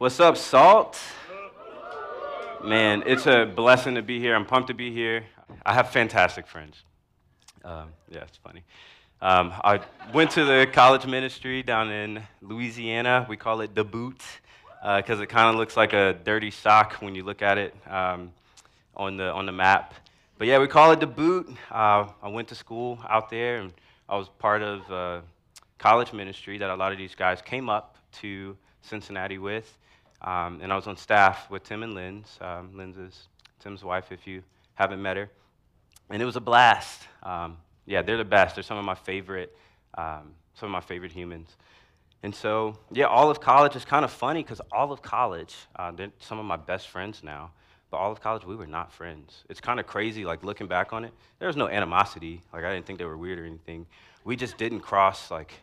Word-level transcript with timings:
What's 0.00 0.18
up, 0.18 0.38
Salt? 0.38 0.98
Man, 2.64 3.02
it's 3.04 3.26
a 3.26 3.44
blessing 3.44 3.96
to 3.96 4.02
be 4.02 4.18
here. 4.18 4.34
I'm 4.34 4.46
pumped 4.46 4.68
to 4.68 4.74
be 4.74 4.90
here. 4.90 5.24
I 5.66 5.74
have 5.74 5.90
fantastic 5.90 6.46
friends. 6.46 6.82
Um, 7.62 7.90
yeah, 8.08 8.22
it's 8.22 8.38
funny. 8.38 8.62
Um, 9.20 9.52
I 9.62 9.80
went 10.14 10.30
to 10.30 10.46
the 10.46 10.66
college 10.72 11.04
ministry 11.04 11.62
down 11.62 11.92
in 11.92 12.22
Louisiana. 12.40 13.26
We 13.28 13.36
call 13.36 13.60
it 13.60 13.74
the 13.74 13.84
boot 13.84 14.22
because 14.82 15.18
uh, 15.18 15.24
it 15.24 15.28
kind 15.28 15.50
of 15.50 15.56
looks 15.56 15.76
like 15.76 15.92
a 15.92 16.16
dirty 16.24 16.50
sock 16.50 16.94
when 17.02 17.14
you 17.14 17.22
look 17.22 17.42
at 17.42 17.58
it 17.58 17.74
um, 17.86 18.32
on, 18.96 19.18
the, 19.18 19.30
on 19.30 19.44
the 19.44 19.52
map. 19.52 19.92
But 20.38 20.46
yeah, 20.46 20.60
we 20.60 20.66
call 20.66 20.92
it 20.92 21.00
the 21.00 21.06
boot. 21.06 21.46
Uh, 21.70 22.08
I 22.22 22.28
went 22.28 22.48
to 22.48 22.54
school 22.54 23.00
out 23.06 23.28
there, 23.28 23.58
and 23.58 23.70
I 24.08 24.16
was 24.16 24.30
part 24.38 24.62
of 24.62 24.90
uh, 24.90 25.20
college 25.76 26.14
ministry 26.14 26.56
that 26.56 26.70
a 26.70 26.74
lot 26.74 26.90
of 26.90 26.96
these 26.96 27.14
guys 27.14 27.42
came 27.42 27.68
up 27.68 27.98
to 28.22 28.56
Cincinnati 28.80 29.36
with. 29.36 29.76
Um, 30.22 30.60
and 30.62 30.72
I 30.72 30.76
was 30.76 30.86
on 30.86 30.96
staff 30.96 31.50
with 31.50 31.64
Tim 31.64 31.82
and 31.82 31.94
Lynn's. 31.94 32.38
Um, 32.40 32.76
Lynn's 32.76 32.98
is 32.98 33.28
Tim's 33.60 33.82
wife, 33.82 34.12
if 34.12 34.26
you 34.26 34.42
haven't 34.74 35.00
met 35.00 35.16
her. 35.16 35.30
And 36.10 36.20
it 36.20 36.24
was 36.24 36.36
a 36.36 36.40
blast. 36.40 37.02
Um, 37.22 37.56
yeah, 37.86 38.02
they're 38.02 38.16
the 38.16 38.24
best. 38.24 38.56
They're 38.56 38.64
some 38.64 38.78
of 38.78 38.84
my 38.84 38.94
favorite, 38.94 39.56
um, 39.96 40.32
some 40.54 40.66
of 40.66 40.72
my 40.72 40.80
favorite 40.80 41.12
humans. 41.12 41.56
And 42.22 42.34
so, 42.34 42.76
yeah, 42.92 43.06
all 43.06 43.30
of 43.30 43.40
college 43.40 43.76
is 43.76 43.84
kind 43.84 44.04
of 44.04 44.10
funny 44.10 44.42
because 44.42 44.60
all 44.70 44.92
of 44.92 45.00
college, 45.00 45.56
uh, 45.76 45.90
they're 45.90 46.10
some 46.18 46.38
of 46.38 46.44
my 46.44 46.56
best 46.56 46.88
friends 46.88 47.22
now. 47.22 47.50
But 47.90 47.96
all 47.96 48.12
of 48.12 48.20
college, 48.20 48.44
we 48.44 48.54
were 48.54 48.66
not 48.66 48.92
friends. 48.92 49.44
It's 49.48 49.60
kind 49.60 49.80
of 49.80 49.86
crazy, 49.86 50.24
like 50.24 50.44
looking 50.44 50.68
back 50.68 50.92
on 50.92 51.04
it. 51.04 51.12
There 51.38 51.48
was 51.48 51.56
no 51.56 51.68
animosity. 51.68 52.40
Like 52.52 52.64
I 52.64 52.72
didn't 52.72 52.86
think 52.86 52.98
they 52.98 53.04
were 53.04 53.16
weird 53.16 53.38
or 53.38 53.44
anything. 53.44 53.86
We 54.24 54.36
just 54.36 54.58
didn't 54.58 54.80
cross 54.80 55.30
like 55.30 55.54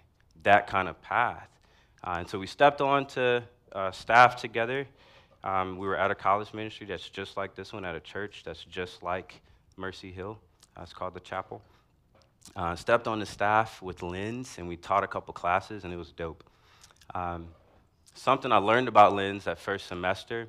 that 0.44 0.68
kind 0.68 0.90
of 0.90 1.02
path. 1.02 1.48
Uh, 2.04 2.16
and 2.20 2.30
so 2.30 2.40
we 2.40 2.48
stepped 2.48 2.82
on 2.82 3.06
to 3.08 3.44
uh, 3.74 3.92
staff 3.92 4.36
together. 4.36 4.88
Um, 5.44 5.78
we 5.78 5.88
were 5.88 5.98
at 5.98 6.12
a 6.12 6.16
college 6.16 6.54
ministry 6.54 6.88
that's 6.88 7.10
just 7.10 7.38
like 7.38 7.56
this 7.56 7.74
one, 7.74 7.86
at 7.86 7.96
a 7.96 8.00
church 8.00 8.44
that's 8.46 8.64
just 8.64 9.04
like 9.04 9.42
Mercy 9.76 10.12
Hill. 10.12 10.38
Uh, 10.76 10.82
it's 10.84 10.94
called 10.94 11.14
the 11.14 11.20
Chapel. 11.20 11.62
Uh, 12.56 12.76
stepped 12.76 13.08
on 13.08 13.20
the 13.20 13.26
staff 13.26 13.82
with 13.82 14.02
Lynn's, 14.02 14.58
and 14.58 14.68
we 14.68 14.78
taught 14.78 15.04
a 15.04 15.08
couple 15.08 15.34
classes, 15.34 15.84
and 15.84 15.94
it 15.94 15.98
was 15.98 16.12
dope. 16.12 16.44
Um, 17.14 17.48
something 18.14 18.52
I 18.52 18.58
learned 18.58 18.88
about 18.88 19.14
Lynn's 19.14 19.46
that 19.46 19.60
first 19.60 19.88
semester 19.88 20.48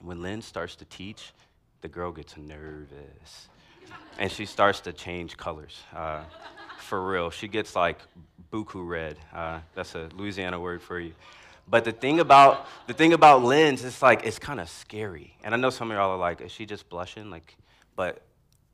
when 0.00 0.22
Lynn 0.22 0.42
starts 0.42 0.76
to 0.76 0.84
teach, 0.84 1.32
the 1.80 1.88
girl 1.88 2.12
gets 2.12 2.36
nervous. 2.36 3.48
And 4.18 4.30
she 4.30 4.46
starts 4.46 4.80
to 4.80 4.92
change 4.92 5.36
colors. 5.36 5.82
Uh, 5.94 6.22
for 6.86 7.04
real. 7.06 7.30
She 7.30 7.48
gets 7.48 7.74
like 7.74 7.98
buku 8.52 8.86
red. 8.86 9.18
Uh, 9.34 9.60
that's 9.74 9.94
a 9.94 10.08
Louisiana 10.14 10.58
word 10.58 10.80
for 10.80 10.98
you. 10.98 11.12
But 11.68 11.84
the 11.84 11.92
thing 11.92 12.20
about 12.20 12.66
the 12.86 12.94
thing 12.94 13.12
about 13.12 13.42
Lynn's, 13.42 13.84
it's 13.84 14.02
like 14.02 14.24
it's 14.24 14.38
kind 14.38 14.60
of 14.60 14.68
scary. 14.68 15.36
And 15.42 15.52
I 15.54 15.56
know 15.56 15.70
some 15.70 15.90
of 15.90 15.96
y'all 15.96 16.12
are 16.12 16.18
like, 16.18 16.40
is 16.40 16.52
she 16.52 16.64
just 16.66 16.88
blushing? 16.88 17.30
Like, 17.30 17.56
but 17.96 18.22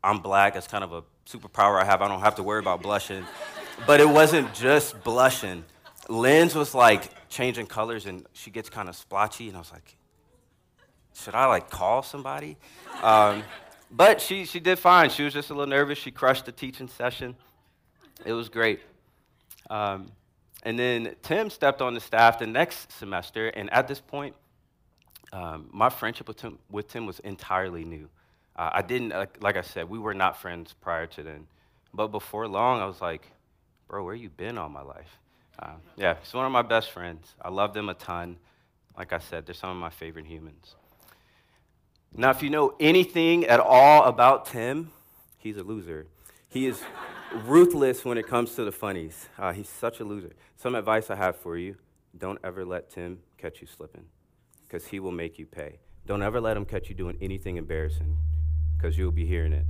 I'm 0.05 0.19
black. 0.19 0.57
It's 0.57 0.67
kind 0.67 0.85
of 0.85 0.93
a 0.93 1.03
superpower 1.27 1.81
I 1.81 1.85
have. 1.85 2.03
I 2.03 2.09
don't 2.09 2.21
have 2.21 2.35
to 2.37 2.43
worry 2.43 2.59
about 2.59 2.83
blushing. 2.83 3.25
but 3.87 4.01
it 4.01 4.09
wasn't 4.09 4.53
just 4.53 5.03
blushing. 5.03 5.65
Lynn's 6.09 6.55
was 6.55 6.75
like 6.75 7.11
changing 7.29 7.67
colors, 7.67 8.07
and 8.07 8.27
she 8.35 8.51
gets 8.51 8.69
kind 8.69 8.89
of 8.89 8.97
splotchy. 8.97 9.49
And 9.49 9.57
I 9.57 9.61
was 9.61 9.73
like, 9.73 9.97
should 11.15 11.35
I 11.35 11.47
like 11.47 11.71
call 11.71 12.03
somebody? 12.03 12.59
Um, 13.03 13.43
but 13.91 14.21
she 14.21 14.45
she 14.45 14.61
did 14.61 14.79
fine. 14.79 15.09
She 15.11 15.23
was 15.23 15.33
just 15.33 15.51
a 15.51 15.55
little 15.55 15.69
nervous. 15.69 15.99
She 15.99 16.11
crushed 16.11 16.45
the 16.45 16.53
teaching 16.53 16.89
session. 16.89 17.37
It 18.25 18.33
was 18.33 18.49
great. 18.49 18.81
Um, 19.71 20.13
and 20.63 20.79
then 20.79 21.15
Tim 21.23 21.51
stepped 21.51 21.83
on 21.83 21.95
the 21.95 22.01
staff 22.01 22.39
the 22.39 22.47
next 22.47 22.93
semester, 22.93 23.49
and 23.49 23.73
at 23.73 23.89
this 23.89 24.01
point, 24.01 24.35
um, 25.33 25.69
my 25.73 25.89
friendship 25.89 26.29
with 26.29 26.37
Tim, 26.37 26.59
with 26.71 26.89
Tim 26.89 27.07
was 27.07 27.19
entirely 27.21 27.85
new. 27.85 28.09
Uh, 28.55 28.71
I 28.73 28.83
didn't, 28.83 29.13
uh, 29.13 29.27
like 29.41 29.57
I 29.57 29.63
said, 29.63 29.89
we 29.89 29.99
were 29.99 30.15
not 30.15 30.41
friends 30.41 30.75
prior 30.81 31.07
to 31.07 31.23
then. 31.23 31.47
But 31.95 32.09
before 32.09 32.47
long, 32.47 32.81
I 32.81 32.87
was 32.87 33.01
like, 33.01 33.27
bro, 33.89 34.05
where 34.05 34.15
you 34.15 34.29
been 34.29 34.59
all 34.59 34.69
my 34.69 34.83
life? 34.83 35.19
Uh, 35.59 35.75
yeah, 35.97 36.17
he's 36.23 36.33
one 36.35 36.47
of 36.47 36.53
my 36.53 36.63
best 36.63 36.91
friends. 36.91 37.35
I 37.41 37.49
love 37.49 37.75
them 37.75 37.89
a 37.89 37.95
ton. 37.95 38.37
Like 38.97 39.13
I 39.13 39.19
said, 39.19 39.47
they're 39.47 39.55
some 39.55 39.71
of 39.71 39.77
my 39.77 39.91
favorite 39.91 40.27
humans. 40.27 40.75
Now, 42.15 42.31
if 42.31 42.43
you 42.43 42.51
know 42.51 42.75
anything 42.79 43.47
at 43.47 43.59
all 43.59 44.05
about 44.05 44.47
Tim, 44.47 44.91
he's 45.39 45.57
a 45.57 45.63
loser. 45.63 46.07
He 46.51 46.67
is 46.67 46.83
ruthless 47.45 48.05
when 48.05 48.19
it 48.19 48.27
comes 48.27 48.55
to 48.55 48.65
the 48.65 48.73
funnies. 48.73 49.29
Uh, 49.39 49.53
he's 49.53 49.69
such 49.69 50.01
a 50.01 50.05
loser. 50.05 50.33
Some 50.57 50.75
advice 50.75 51.11
I 51.11 51.17
have 51.17 51.37
for 51.37 51.57
you 51.57 51.77
don't 52.17 52.39
ever 52.45 52.65
let 52.65 52.91
Tim 52.91 53.21
catch 53.39 53.61
you 53.61 53.67
slipping 53.67 54.05
because 54.65 54.87
he 54.87 55.01
will 55.01 55.13
make 55.13 55.39
you 55.39 55.47
pay. 55.47 55.79
Don't 56.07 56.23
ever 56.23 56.41
let 56.41 56.57
him 56.57 56.65
catch 56.65 56.89
you 56.89 56.95
doing 56.95 57.17
anything 57.21 57.57
embarrassing 57.57 58.17
because 58.77 58.99
you'll 58.99 59.13
be 59.13 59.27
hearing 59.27 59.53
it. 59.53 59.67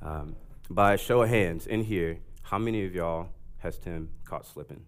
Um, 0.00 0.36
by 0.70 0.96
show 0.96 1.22
of 1.22 1.28
hands 1.28 1.66
in 1.66 1.84
here, 1.84 2.18
how 2.42 2.58
many 2.58 2.84
of 2.84 2.94
y'all 2.94 3.28
has 3.58 3.78
Tim 3.78 4.10
caught 4.24 4.46
slipping? 4.46 4.84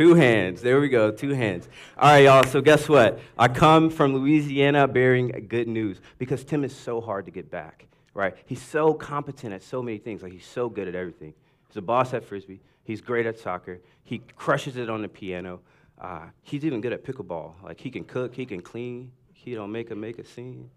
Two 0.00 0.14
hands. 0.14 0.62
There 0.62 0.80
we 0.80 0.88
go. 0.88 1.10
Two 1.10 1.34
hands. 1.34 1.68
All 1.98 2.08
right, 2.08 2.24
y'all. 2.24 2.42
So, 2.44 2.62
guess 2.62 2.88
what? 2.88 3.20
I 3.38 3.48
come 3.48 3.90
from 3.90 4.14
Louisiana 4.14 4.88
bearing 4.88 5.44
good 5.46 5.68
news 5.68 6.00
because 6.16 6.42
Tim 6.42 6.64
is 6.64 6.74
so 6.74 7.02
hard 7.02 7.26
to 7.26 7.30
get 7.30 7.50
back, 7.50 7.84
right? 8.14 8.34
He's 8.46 8.62
so 8.62 8.94
competent 8.94 9.52
at 9.52 9.62
so 9.62 9.82
many 9.82 9.98
things. 9.98 10.22
Like, 10.22 10.32
he's 10.32 10.46
so 10.46 10.70
good 10.70 10.88
at 10.88 10.94
everything. 10.94 11.34
He's 11.68 11.76
a 11.76 11.82
boss 11.82 12.14
at 12.14 12.24
Frisbee. 12.24 12.62
He's 12.82 13.02
great 13.02 13.26
at 13.26 13.38
soccer. 13.38 13.78
He 14.02 14.22
crushes 14.36 14.78
it 14.78 14.88
on 14.88 15.02
the 15.02 15.08
piano. 15.08 15.60
Uh, 16.00 16.28
he's 16.40 16.64
even 16.64 16.80
good 16.80 16.94
at 16.94 17.04
pickleball. 17.04 17.52
Like, 17.62 17.78
he 17.78 17.90
can 17.90 18.04
cook, 18.04 18.34
he 18.34 18.46
can 18.46 18.62
clean, 18.62 19.12
he 19.34 19.54
don't 19.54 19.70
make 19.70 19.90
a 19.90 19.94
make 19.94 20.18
a 20.18 20.24
scene. 20.24 20.70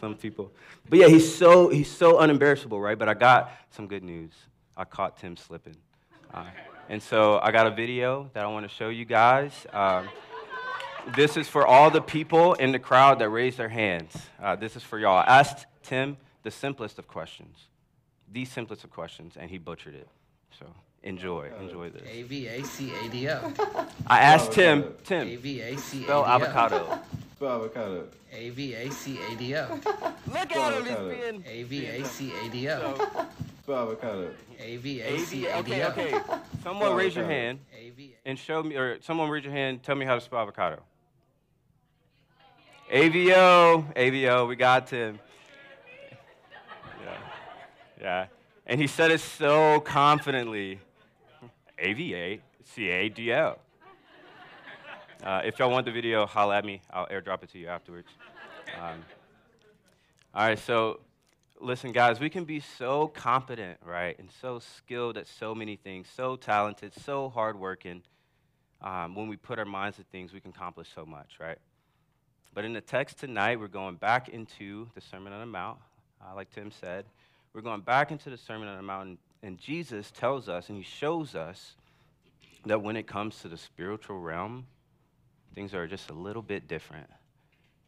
Some 0.00 0.16
people. 0.16 0.50
But 0.90 0.98
yeah, 0.98 1.06
he's 1.06 1.32
so, 1.32 1.68
he's 1.68 1.92
so 1.92 2.18
unembarrassable, 2.18 2.82
right? 2.82 2.98
But 2.98 3.08
I 3.08 3.14
got 3.14 3.52
some 3.70 3.86
good 3.86 4.02
news. 4.02 4.32
I 4.76 4.84
caught 4.84 5.16
Tim 5.16 5.36
slipping. 5.36 5.76
Uh, 6.34 6.46
and 6.88 7.02
so 7.02 7.38
I 7.42 7.50
got 7.50 7.66
a 7.66 7.70
video 7.70 8.30
that 8.34 8.44
I 8.44 8.46
want 8.48 8.68
to 8.68 8.74
show 8.74 8.88
you 8.88 9.04
guys. 9.04 9.52
Um, 9.72 10.08
this 11.14 11.36
is 11.36 11.48
for 11.48 11.66
all 11.66 11.90
the 11.90 12.00
people 12.00 12.54
in 12.54 12.72
the 12.72 12.78
crowd 12.78 13.18
that 13.20 13.28
raised 13.28 13.58
their 13.58 13.68
hands. 13.68 14.12
Uh, 14.42 14.56
this 14.56 14.76
is 14.76 14.82
for 14.82 14.98
y'all. 14.98 15.16
I 15.16 15.24
asked 15.24 15.66
Tim 15.82 16.16
the 16.42 16.50
simplest 16.50 16.98
of 16.98 17.06
questions, 17.08 17.56
the 18.32 18.44
simplest 18.44 18.84
of 18.84 18.90
questions, 18.90 19.36
and 19.38 19.50
he 19.50 19.58
butchered 19.58 19.94
it. 19.94 20.08
So 20.58 20.66
enjoy, 21.02 21.50
enjoy 21.60 21.90
this. 21.90 22.02
A 22.08 22.22
V 22.22 22.46
A 22.48 22.64
C 22.64 22.92
A 23.04 23.08
D 23.08 23.28
O. 23.28 23.52
I 24.06 24.20
asked 24.20 24.52
Tim, 24.52 24.94
Tim, 25.04 25.28
A 25.28 25.36
V 25.36 25.60
A 25.60 25.76
C 25.76 25.98
A 25.98 26.00
D 26.00 26.04
O. 26.04 26.06
spell 26.06 26.26
avocado. 26.26 26.98
Spell 27.36 27.50
avocado. 27.50 28.08
A 28.32 28.50
V 28.50 28.74
A 28.74 28.90
C 28.90 29.18
A 29.30 29.36
D 29.36 29.56
O. 29.56 29.80
Look 30.26 30.52
at 30.56 30.72
him, 30.72 30.84
he's 30.84 31.18
being. 31.18 31.44
A 31.46 31.62
V 31.64 31.86
A 31.86 32.04
C 32.04 32.32
A 32.44 32.48
D 32.48 32.68
O. 32.68 32.94
Spell 33.62 33.82
avocado. 33.82 34.30
A 34.58 34.76
V 34.76 35.00
A 35.02 35.18
C 35.18 35.48
AV, 35.48 35.60
A 35.60 35.68
D 35.68 35.82
okay, 35.84 36.14
okay. 36.14 36.38
Someone 36.66 36.96
raise 36.96 37.14
your 37.14 37.26
hand 37.26 37.60
and 38.24 38.36
show 38.36 38.60
me, 38.60 38.74
or 38.74 39.00
someone 39.00 39.30
raise 39.30 39.44
your 39.44 39.52
hand, 39.52 39.84
tell 39.84 39.94
me 39.94 40.04
how 40.04 40.16
to 40.16 40.20
spell 40.20 40.40
avocado. 40.40 40.82
AVO, 42.92 43.94
AVO, 43.94 44.48
we 44.48 44.56
got 44.56 44.88
Tim. 44.88 45.20
Yeah, 47.04 47.18
yeah. 48.00 48.26
And 48.66 48.80
he 48.80 48.88
said 48.88 49.12
it 49.12 49.20
so 49.20 49.78
confidently. 49.78 50.80
AVA, 51.78 52.40
C-A-D-O. 52.64 53.58
Uh, 55.22 55.42
if 55.44 55.60
y'all 55.60 55.70
want 55.70 55.86
the 55.86 55.92
video, 55.92 56.26
holla 56.26 56.56
at 56.56 56.64
me. 56.64 56.82
I'll 56.90 57.06
airdrop 57.06 57.44
it 57.44 57.52
to 57.52 57.58
you 57.60 57.68
afterwards. 57.68 58.08
Um, 58.76 59.04
all 60.34 60.48
right, 60.48 60.58
so 60.58 60.98
listen, 61.60 61.92
guys, 61.92 62.20
we 62.20 62.30
can 62.30 62.44
be 62.44 62.60
so 62.60 63.08
competent, 63.08 63.78
right, 63.84 64.18
and 64.18 64.28
so 64.40 64.58
skilled 64.58 65.16
at 65.16 65.26
so 65.26 65.54
many 65.54 65.76
things, 65.76 66.06
so 66.14 66.36
talented, 66.36 66.92
so 66.94 67.28
hardworking. 67.28 68.02
Um, 68.82 69.14
when 69.14 69.28
we 69.28 69.36
put 69.36 69.58
our 69.58 69.64
minds 69.64 69.96
to 69.96 70.04
things, 70.04 70.32
we 70.32 70.40
can 70.40 70.50
accomplish 70.50 70.88
so 70.94 71.06
much, 71.06 71.36
right? 71.40 71.58
But 72.54 72.64
in 72.64 72.72
the 72.72 72.80
text 72.80 73.18
tonight, 73.18 73.58
we're 73.58 73.68
going 73.68 73.96
back 73.96 74.28
into 74.28 74.88
the 74.94 75.00
Sermon 75.00 75.32
on 75.32 75.40
the 75.40 75.46
Mount, 75.46 75.78
uh, 76.22 76.34
like 76.34 76.50
Tim 76.50 76.70
said. 76.70 77.04
We're 77.52 77.62
going 77.62 77.80
back 77.80 78.10
into 78.10 78.30
the 78.30 78.38
Sermon 78.38 78.68
on 78.68 78.76
the 78.76 78.82
Mount, 78.82 79.08
and, 79.08 79.18
and 79.42 79.58
Jesus 79.58 80.10
tells 80.10 80.48
us 80.48 80.68
and 80.68 80.78
he 80.78 80.84
shows 80.84 81.34
us 81.34 81.74
that 82.66 82.82
when 82.82 82.96
it 82.96 83.06
comes 83.06 83.40
to 83.40 83.48
the 83.48 83.56
spiritual 83.56 84.20
realm, 84.20 84.66
things 85.54 85.72
are 85.74 85.86
just 85.86 86.10
a 86.10 86.14
little 86.14 86.42
bit 86.42 86.68
different. 86.68 87.08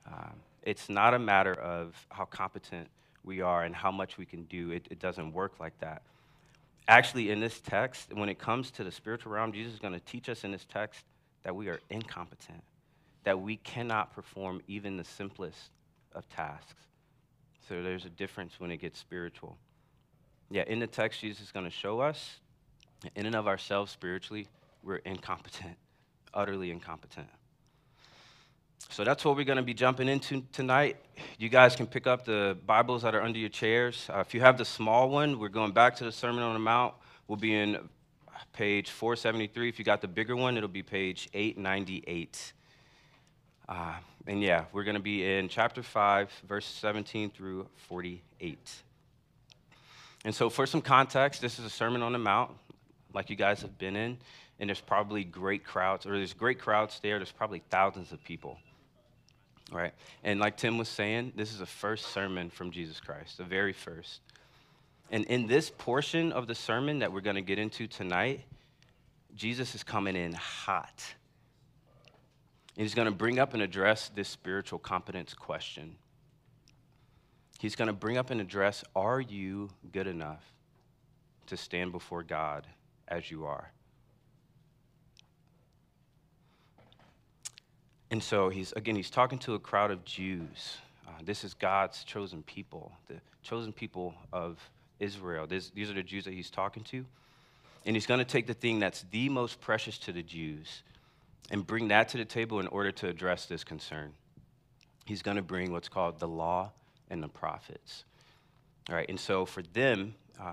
Um, 0.07 0.35
it's 0.63 0.89
not 0.89 1.15
a 1.15 1.19
matter 1.19 1.53
of 1.53 1.95
how 2.11 2.25
competent 2.25 2.89
we 3.25 3.41
are 3.41 3.65
and 3.65 3.75
how 3.75 3.91
much 3.91 4.19
we 4.19 4.25
can 4.25 4.45
do. 4.45 4.71
It, 4.71 4.87
it 4.91 4.99
doesn't 4.99 5.33
work 5.33 5.61
like 5.61 5.79
that. 5.81 6.03
Actually, 6.87 7.31
in 7.31 7.41
this 7.41 7.61
text, 7.61 8.13
when 8.15 8.29
it 8.29 8.39
comes 8.39 8.71
to 8.73 8.85
the 8.85 8.91
spiritual 8.91 9.33
realm, 9.33 9.53
Jesus 9.53 9.75
is 9.75 9.79
going 9.79 9.93
to 9.93 10.01
teach 10.01 10.29
us 10.29 10.45
in 10.45 10.53
this 10.53 10.65
text 10.65 11.05
that 11.43 11.55
we 11.55 11.69
are 11.69 11.81
incompetent, 11.91 12.63
that 13.25 13.41
we 13.41 13.57
cannot 13.57 14.15
perform 14.15 14.63
even 14.69 14.97
the 14.97 15.05
simplest 15.05 15.71
of 16.15 16.29
tasks. 16.31 16.75
So 17.69 17.83
there's 17.83 18.07
a 18.07 18.11
difference 18.11 18.59
when 18.59 18.71
it 18.71 18.79
gets 18.79 18.99
spiritual. 18.99 19.59
Yeah, 20.51 20.65
in 20.67 20.79
the 20.79 20.87
text, 20.87 21.21
Jesus 21.21 21.43
is 21.43 21.53
going 21.53 21.67
to 21.67 21.71
show 21.71 22.01
us 22.01 22.39
In 23.15 23.27
and 23.27 23.35
of 23.35 23.47
ourselves, 23.47 23.93
spiritually, 23.93 24.49
we're 24.83 24.97
incompetent, 24.97 25.77
utterly 26.35 26.71
incompetent. 26.71 27.29
So 28.91 29.05
that's 29.05 29.25
what 29.25 29.37
we're 29.37 29.45
going 29.45 29.57
to 29.57 29.63
be 29.63 29.75
jumping 29.75 30.09
into 30.09 30.43
tonight. 30.53 30.97
You 31.39 31.49
guys 31.49 31.77
can 31.77 31.87
pick 31.87 32.07
up 32.07 32.25
the 32.25 32.57
Bibles 32.67 33.03
that 33.03 33.15
are 33.15 33.23
under 33.23 33.39
your 33.39 33.49
chairs. 33.49 34.09
Uh, 34.13 34.21
if 34.21 34.35
you 34.35 34.41
have 34.41 34.59
the 34.59 34.65
small 34.65 35.11
one, 35.11 35.39
we're 35.39 35.49
going 35.49 35.73
back 35.73 35.97
to 35.97 36.05
the 36.05 36.13
Sermon 36.13 36.43
on 36.43 36.53
the 36.55 36.59
Mount. 36.59 36.95
We'll 37.27 37.37
be 37.37 37.55
in 37.55 37.89
page 38.53 38.91
473. 38.91 39.69
If 39.69 39.79
you 39.79 39.85
got 39.85 40.01
the 40.01 40.09
bigger 40.09 40.35
one, 40.35 40.57
it'll 40.57 40.69
be 40.69 40.83
page 40.83 41.29
898. 41.35 42.53
Uh, 43.69 43.95
and 44.27 44.43
yeah, 44.43 44.65
we're 44.73 44.85
going 44.85 44.97
to 44.97 45.03
be 45.03 45.25
in 45.25 45.49
chapter 45.49 45.83
5, 45.83 46.31
verses 46.49 46.75
17 46.75 47.31
through 47.31 47.69
48. 47.89 48.59
And 50.25 50.35
so, 50.35 50.51
for 50.51 50.67
some 50.67 50.83
context, 50.83 51.41
this 51.41 51.59
is 51.59 51.65
a 51.65 51.71
Sermon 51.71 52.03
on 52.03 52.13
the 52.13 52.19
Mount, 52.19 52.51
like 53.15 53.31
you 53.31 53.37
guys 53.37 53.63
have 53.63 53.79
been 53.79 53.95
in, 53.95 54.19
and 54.59 54.69
there's 54.69 54.81
probably 54.81 55.23
great 55.23 55.65
crowds, 55.65 56.07
or 56.07 56.17
there's 56.17 56.35
great 56.35 56.59
crowds 56.59 56.99
there. 57.01 57.19
There's 57.19 57.33
probably 57.33 57.63
thousands 57.71 58.11
of 58.13 58.23
people, 58.25 58.59
right? 59.71 59.93
And 60.25 60.41
like 60.41 60.57
Tim 60.57 60.79
was 60.79 60.89
saying, 60.89 61.33
this 61.37 61.53
is 61.53 61.59
the 61.59 61.67
first 61.67 62.07
sermon 62.07 62.51
from 62.51 62.71
Jesus 62.71 63.01
Christ, 63.01 63.39
the 63.39 63.45
very 63.45 63.73
first. 63.73 64.21
And 65.11 65.25
in 65.27 65.47
this 65.47 65.71
portion 65.71 66.33
of 66.33 66.47
the 66.47 66.55
sermon 66.55 66.99
that 67.01 67.13
we're 67.13 67.21
going 67.21 67.37
to 67.37 67.43
get 67.43 67.59
into 67.59 67.87
tonight, 67.87 68.45
Jesus 69.35 69.75
is 69.75 69.83
coming 69.83 70.17
in 70.17 70.33
hot. 70.33 71.05
And 72.77 72.83
he's 72.85 72.95
going 72.95 73.07
to 73.07 73.15
bring 73.15 73.39
up 73.39 73.55
and 73.55 73.63
address 73.63 74.11
this 74.15 74.29
spiritual 74.29 74.79
competence 74.79 75.35
question. 75.35 75.97
He's 77.59 77.75
going 77.75 77.89
to 77.89 77.93
bring 77.95 78.17
up 78.17 78.31
and 78.31 78.41
address 78.41 78.85
Are 78.95 79.21
you 79.21 79.71
good 79.93 80.07
enough 80.07 80.45
to 81.47 81.57
stand 81.57 81.93
before 81.93 82.23
God 82.23 82.67
as 83.09 83.31
you 83.31 83.47
are? 83.47 83.73
And 88.11 88.23
so 88.23 88.49
he's, 88.49 88.73
again, 88.73 88.97
he's 88.97 89.11
talking 89.11 89.39
to 89.41 89.55
a 89.55 89.59
crowd 89.59 89.91
of 89.91 90.05
Jews. 90.05 90.79
Uh, 91.07 91.13
this 91.25 91.45
is 91.45 91.55
God's 91.55 92.05
chosen 92.05 92.43
people, 92.43 92.93
the 93.09 93.17
chosen 93.43 93.73
people 93.73 94.15
of 94.33 94.59
Israel. 94.99 95.47
This, 95.47 95.71
these 95.71 95.91
are 95.91 95.95
the 95.95 96.03
Jews 96.03 96.25
that 96.25 96.35
he's 96.35 96.51
talking 96.51 96.85
to. 96.85 97.05
And 97.85 97.95
he's 97.95 98.07
going 98.07 98.19
to 98.19 98.25
take 98.25 98.47
the 98.47 98.55
thing 98.55 98.79
that's 98.79 99.05
the 99.11 99.29
most 99.29 99.61
precious 99.61 99.99
to 99.99 100.13
the 100.13 100.23
Jews 100.23 100.83
and 101.51 101.67
bring 101.67 101.89
that 101.89 102.09
to 102.11 102.19
the 102.19 102.25
table 102.25 102.61
in 102.61 102.67
order 102.69 102.93
to 102.93 103.09
address 103.09 103.47
this 103.47 103.65
concern. 103.65 104.13
He's 105.05 105.23
going 105.23 105.37
to 105.37 105.43
bring 105.43 105.73
what's 105.73 105.89
called 105.89 106.19
the 106.19 106.29
law 106.29 106.73
and 107.11 107.23
the 107.23 107.29
prophets. 107.29 108.05
All 108.89 108.97
right, 108.97 109.09
and 109.09 109.19
so 109.19 109.47
for 109.47 109.63
them, 109.63 110.15
uh, 110.41 110.53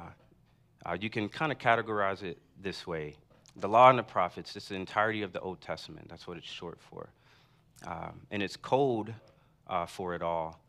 uh, 0.85 0.97
you 0.99 1.09
can 1.09 1.27
kind 1.29 1.51
of 1.51 1.57
categorize 1.57 2.21
it 2.23 2.37
this 2.61 2.85
way 2.85 3.15
the 3.57 3.69
law 3.69 3.89
and 3.89 3.97
the 3.97 4.03
prophets, 4.03 4.55
it's 4.57 4.67
the 4.67 4.75
entirety 4.75 5.21
of 5.21 5.31
the 5.31 5.39
Old 5.39 5.61
Testament. 5.61 6.09
That's 6.09 6.27
what 6.27 6.35
it's 6.35 6.47
short 6.47 6.77
for. 6.89 7.07
Um, 7.85 8.21
and 8.31 8.41
it's 8.41 8.57
code 8.57 9.13
uh, 9.67 9.85
for 9.85 10.15
it 10.15 10.21
all. 10.21 10.59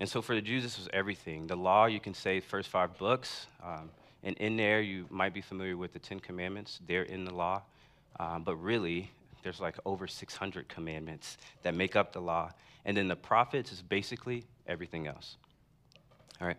And 0.00 0.08
so 0.08 0.20
for 0.20 0.34
the 0.34 0.42
Jews, 0.42 0.62
this 0.62 0.78
was 0.78 0.88
everything. 0.92 1.46
The 1.46 1.56
law, 1.56 1.86
you 1.86 2.00
can 2.00 2.14
say, 2.14 2.40
first 2.40 2.68
five 2.68 2.98
books. 2.98 3.46
Um, 3.62 3.90
and 4.24 4.36
in 4.38 4.56
there, 4.56 4.80
you 4.80 5.06
might 5.08 5.32
be 5.32 5.40
familiar 5.40 5.76
with 5.76 5.92
the 5.92 5.98
Ten 5.98 6.18
Commandments. 6.18 6.80
They're 6.86 7.04
in 7.04 7.24
the 7.24 7.34
law. 7.34 7.62
Um, 8.18 8.42
but 8.42 8.56
really, 8.56 9.10
there's 9.42 9.60
like 9.60 9.76
over 9.84 10.06
600 10.06 10.68
commandments 10.68 11.36
that 11.62 11.74
make 11.74 11.94
up 11.94 12.12
the 12.12 12.20
law. 12.20 12.50
And 12.84 12.96
then 12.96 13.06
the 13.06 13.16
prophets 13.16 13.70
is 13.70 13.82
basically 13.82 14.44
everything 14.66 15.06
else. 15.06 15.36
All 16.40 16.46
right? 16.46 16.56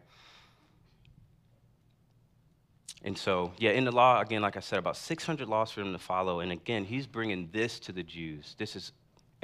And 3.03 3.17
so, 3.17 3.51
yeah, 3.57 3.71
in 3.71 3.83
the 3.83 3.91
law, 3.91 4.21
again, 4.21 4.41
like 4.41 4.57
I 4.57 4.62
said, 4.62 4.79
about 4.79 4.97
600 4.97 5.47
laws 5.47 5.71
for 5.71 5.81
them 5.81 5.91
to 5.91 6.00
follow. 6.00 6.39
And 6.39 6.51
again, 6.51 6.85
he's 6.85 7.06
bringing 7.06 7.50
this 7.51 7.79
to 7.81 7.91
the 7.91 8.01
Jews. 8.01 8.56
This 8.57 8.75
is 8.75 8.94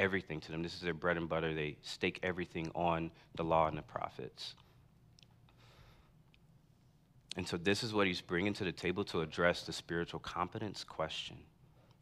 everything 0.01 0.42
to 0.42 0.51
them. 0.51 0.63
This 0.63 0.74
is 0.74 0.81
their 0.81 0.95
bread 0.95 1.15
and 1.15 1.30
butter. 1.30 1.53
They 1.53 1.77
stake 1.83 2.19
everything 2.24 2.71
on 2.74 3.12
the 3.36 3.44
law 3.44 3.68
and 3.68 3.77
the 3.77 3.83
prophets. 3.83 4.56
And 7.38 7.48
so, 7.48 7.56
this 7.56 7.83
is 7.83 7.94
what 7.94 8.07
he's 8.07 8.19
bringing 8.19 8.53
to 8.56 8.65
the 8.65 8.74
table 8.74 9.06
to 9.06 9.21
address 9.21 9.62
the 9.62 9.71
spiritual 9.71 10.19
competence 10.19 10.83
question. 10.83 11.38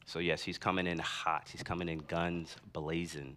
So, 0.05 0.17
yes, 0.17 0.41
he's 0.41 0.57
coming 0.57 0.87
in 0.87 0.97
hot. 0.97 1.49
He's 1.51 1.61
coming 1.61 1.87
in 1.87 1.99
guns 1.99 2.55
blazing, 2.73 3.35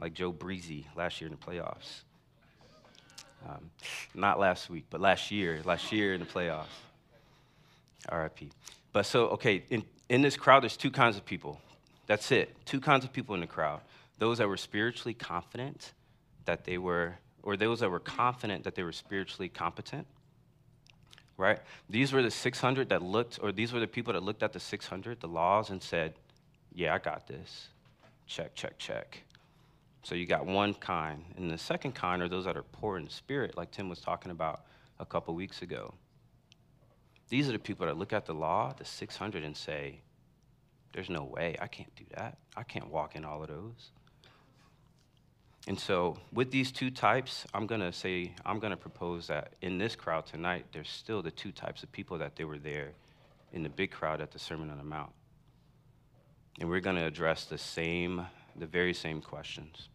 like 0.00 0.14
Joe 0.14 0.32
Breezy 0.32 0.86
last 0.96 1.20
year 1.20 1.30
in 1.30 1.36
the 1.38 1.46
playoffs. 1.46 2.00
Um, 3.48 3.70
not 4.14 4.40
last 4.40 4.68
week, 4.68 4.86
but 4.90 5.00
last 5.00 5.30
year, 5.30 5.60
last 5.64 5.92
year 5.92 6.14
in 6.14 6.20
the 6.20 6.26
playoffs. 6.26 6.64
RIP. 8.10 8.50
But 8.92 9.06
so, 9.06 9.26
okay, 9.28 9.62
in, 9.70 9.84
in 10.08 10.22
this 10.22 10.36
crowd, 10.36 10.62
there's 10.62 10.76
two 10.76 10.90
kinds 10.90 11.16
of 11.16 11.24
people. 11.24 11.60
That's 12.06 12.30
it. 12.30 12.54
Two 12.64 12.80
kinds 12.80 13.04
of 13.04 13.12
people 13.12 13.34
in 13.34 13.40
the 13.40 13.46
crowd 13.46 13.80
those 14.18 14.38
that 14.38 14.48
were 14.48 14.56
spiritually 14.56 15.12
confident 15.12 15.92
that 16.46 16.64
they 16.64 16.78
were, 16.78 17.16
or 17.42 17.56
those 17.56 17.80
that 17.80 17.90
were 17.90 18.00
confident 18.00 18.64
that 18.64 18.74
they 18.74 18.82
were 18.82 18.92
spiritually 18.92 19.48
competent. 19.48 20.06
Right? 21.36 21.58
These 21.90 22.14
were 22.14 22.22
the 22.22 22.30
600 22.30 22.88
that 22.88 23.02
looked, 23.02 23.38
or 23.42 23.52
these 23.52 23.74
were 23.74 23.80
the 23.80 23.86
people 23.86 24.14
that 24.14 24.22
looked 24.22 24.42
at 24.42 24.54
the 24.54 24.60
600, 24.60 25.20
the 25.20 25.28
laws, 25.28 25.68
and 25.68 25.82
said, 25.82 26.14
Yeah, 26.72 26.94
I 26.94 26.98
got 26.98 27.26
this. 27.26 27.68
Check, 28.26 28.54
check, 28.54 28.78
check. 28.78 29.22
So 30.02 30.14
you 30.14 30.24
got 30.24 30.46
one 30.46 30.72
kind. 30.72 31.24
And 31.36 31.50
the 31.50 31.58
second 31.58 31.94
kind 31.94 32.22
are 32.22 32.28
those 32.28 32.46
that 32.46 32.56
are 32.56 32.62
poor 32.62 32.96
in 32.96 33.08
spirit, 33.10 33.56
like 33.56 33.70
Tim 33.70 33.88
was 33.88 34.00
talking 34.00 34.30
about 34.30 34.62
a 34.98 35.04
couple 35.04 35.34
weeks 35.34 35.62
ago. 35.62 35.92
These 37.28 37.48
are 37.48 37.52
the 37.52 37.58
people 37.58 37.86
that 37.86 37.98
look 37.98 38.12
at 38.12 38.24
the 38.24 38.32
law, 38.32 38.72
the 38.72 38.84
600, 38.84 39.42
and 39.42 39.56
say, 39.56 40.00
There's 40.92 41.10
no 41.10 41.24
way. 41.24 41.56
I 41.60 41.66
can't 41.66 41.94
do 41.94 42.04
that. 42.16 42.38
I 42.56 42.62
can't 42.62 42.88
walk 42.88 43.16
in 43.16 43.24
all 43.24 43.42
of 43.42 43.48
those. 43.48 43.90
And 45.68 45.78
so, 45.78 46.16
with 46.32 46.52
these 46.52 46.70
two 46.70 46.90
types, 46.90 47.44
I'm 47.52 47.66
going 47.66 47.80
to 47.80 47.92
say, 47.92 48.32
I'm 48.44 48.60
going 48.60 48.70
to 48.70 48.76
propose 48.76 49.26
that 49.26 49.54
in 49.62 49.78
this 49.78 49.96
crowd 49.96 50.26
tonight, 50.26 50.66
there's 50.72 50.88
still 50.88 51.22
the 51.22 51.32
two 51.32 51.50
types 51.50 51.82
of 51.82 51.90
people 51.90 52.18
that 52.18 52.36
they 52.36 52.44
were 52.44 52.58
there 52.58 52.92
in 53.52 53.64
the 53.64 53.68
big 53.68 53.90
crowd 53.90 54.20
at 54.20 54.30
the 54.30 54.38
Sermon 54.38 54.70
on 54.70 54.78
the 54.78 54.84
Mount. 54.84 55.10
And 56.60 56.68
we're 56.68 56.80
going 56.80 56.96
to 56.96 57.04
address 57.04 57.46
the 57.46 57.58
same, 57.58 58.24
the 58.54 58.66
very 58.66 58.94
same 58.94 59.20
questions. 59.20 59.88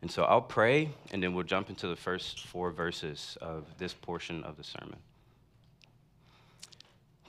And 0.00 0.10
so 0.10 0.24
I'll 0.24 0.40
pray, 0.40 0.88
and 1.12 1.22
then 1.22 1.34
we'll 1.34 1.44
jump 1.44 1.68
into 1.68 1.86
the 1.86 1.96
first 1.96 2.46
four 2.46 2.70
verses 2.70 3.36
of 3.42 3.66
this 3.76 3.92
portion 3.92 4.42
of 4.44 4.56
the 4.56 4.64
sermon. 4.64 4.96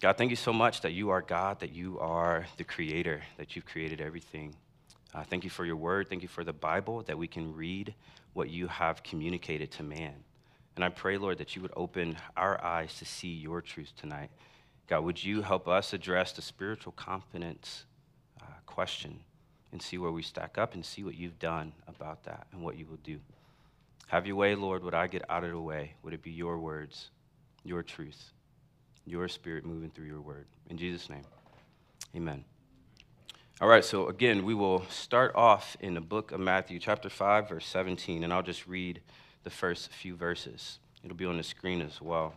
God, 0.02 0.18
thank 0.18 0.32
you 0.32 0.36
so 0.36 0.52
much 0.52 0.82
that 0.82 0.94
you 0.94 1.12
are 1.12 1.22
God, 1.22 1.60
that 1.60 1.74
you 1.74 2.00
are 2.00 2.48
the 2.58 2.64
creator, 2.64 3.22
that 3.38 3.56
you've 3.56 3.68
created 3.68 4.02
everything. 4.02 4.56
Uh, 5.14 5.22
thank 5.24 5.44
you 5.44 5.52
for 5.52 5.64
your 5.64 5.76
word. 5.76 6.10
Thank 6.10 6.24
you 6.24 6.28
for 6.28 6.44
the 6.44 6.52
Bible, 6.52 7.04
that 7.04 7.20
we 7.20 7.28
can 7.28 7.54
read 7.54 7.94
what 8.34 8.50
you 8.50 8.66
have 8.66 9.04
communicated 9.04 9.70
to 9.74 9.84
man. 9.84 10.16
And 10.76 10.84
I 10.84 10.90
pray, 10.90 11.20
Lord, 11.20 11.38
that 11.38 11.56
you 11.56 11.62
would 11.62 11.74
open 11.76 12.18
our 12.36 12.60
eyes 12.64 12.96
to 12.98 13.06
see 13.06 13.28
your 13.28 13.62
truth 13.62 13.94
tonight. 13.96 14.32
God, 14.88 15.04
would 15.04 15.24
you 15.24 15.44
help 15.44 15.68
us 15.68 15.94
address 15.94 16.32
the 16.32 16.42
spiritual 16.42 16.94
competence 16.94 17.86
uh, 18.42 18.46
question 18.66 19.20
and 19.72 19.80
see 19.80 20.00
where 20.00 20.12
we 20.12 20.24
stack 20.24 20.58
up 20.58 20.74
and 20.74 20.84
see 20.84 21.04
what 21.04 21.14
you've 21.14 21.38
done 21.38 21.74
about 21.88 22.24
that 22.24 22.48
and 22.52 22.64
what 22.64 22.76
you 22.76 22.88
will 22.88 22.98
do? 23.04 23.20
Have 24.08 24.26
your 24.26 24.36
way, 24.36 24.56
Lord. 24.56 24.84
Would 24.84 24.96
I 24.96 25.06
get 25.06 25.30
out 25.30 25.44
of 25.44 25.52
the 25.52 25.62
way? 25.62 25.94
Would 26.02 26.16
it 26.16 26.24
be 26.24 26.32
your 26.32 26.58
words, 26.58 27.12
your 27.64 27.84
truth? 27.84 28.32
Your 29.06 29.28
spirit 29.28 29.66
moving 29.66 29.90
through 29.90 30.08
your 30.08 30.22
word. 30.22 30.46
In 30.70 30.78
Jesus' 30.78 31.10
name, 31.10 31.24
amen. 32.16 32.44
All 33.60 33.68
right, 33.68 33.86
so 33.86 34.08
again, 34.08 34.44
we 34.44 34.56
will 34.56 34.86
start 34.90 35.34
off 35.36 35.78
in 35.80 35.94
the 35.94 36.02
book 36.02 36.32
of 36.32 36.40
Matthew, 36.40 36.80
chapter 36.80 37.10
5, 37.10 37.50
verse 37.50 37.66
17, 37.68 38.24
and 38.24 38.34
I'll 38.34 38.42
just 38.42 38.66
read 38.66 39.02
the 39.44 39.50
first 39.50 39.92
few 39.92 40.16
verses. 40.16 40.80
It'll 41.04 41.18
be 41.18 41.26
on 41.26 41.38
the 41.38 41.44
screen 41.44 41.82
as 41.82 42.02
well. 42.02 42.34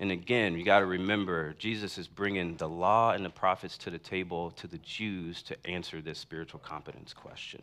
And 0.00 0.12
again, 0.12 0.56
you 0.56 0.64
got 0.64 0.80
to 0.80 0.86
remember, 0.86 1.54
Jesus 1.58 1.98
is 1.98 2.06
bringing 2.06 2.56
the 2.56 2.68
law 2.68 3.12
and 3.12 3.24
the 3.24 3.30
prophets 3.30 3.76
to 3.78 3.90
the 3.90 3.98
table 3.98 4.52
to 4.52 4.66
the 4.66 4.78
Jews 4.78 5.42
to 5.42 5.56
answer 5.66 6.00
this 6.00 6.18
spiritual 6.18 6.60
competence 6.60 7.12
question. 7.12 7.62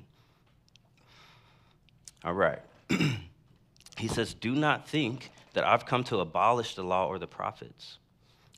All 2.26 2.34
right. 2.34 2.60
he 3.98 4.08
says, 4.08 4.34
Do 4.34 4.54
not 4.54 4.88
think 4.88 5.32
that 5.54 5.64
I've 5.64 5.86
come 5.86 6.04
to 6.06 6.20
abolish 6.20 6.76
the 6.76 6.84
law 6.84 7.08
or 7.08 7.20
the 7.20 7.28
prophets. 7.28 8.00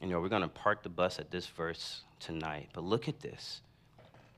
You 0.00 0.06
know, 0.06 0.20
we're 0.20 0.28
going 0.28 0.42
to 0.42 0.48
park 0.48 0.82
the 0.82 0.88
bus 0.88 1.18
at 1.18 1.30
this 1.30 1.46
verse 1.46 2.02
tonight. 2.20 2.68
But 2.72 2.84
look 2.84 3.08
at 3.08 3.20
this. 3.20 3.60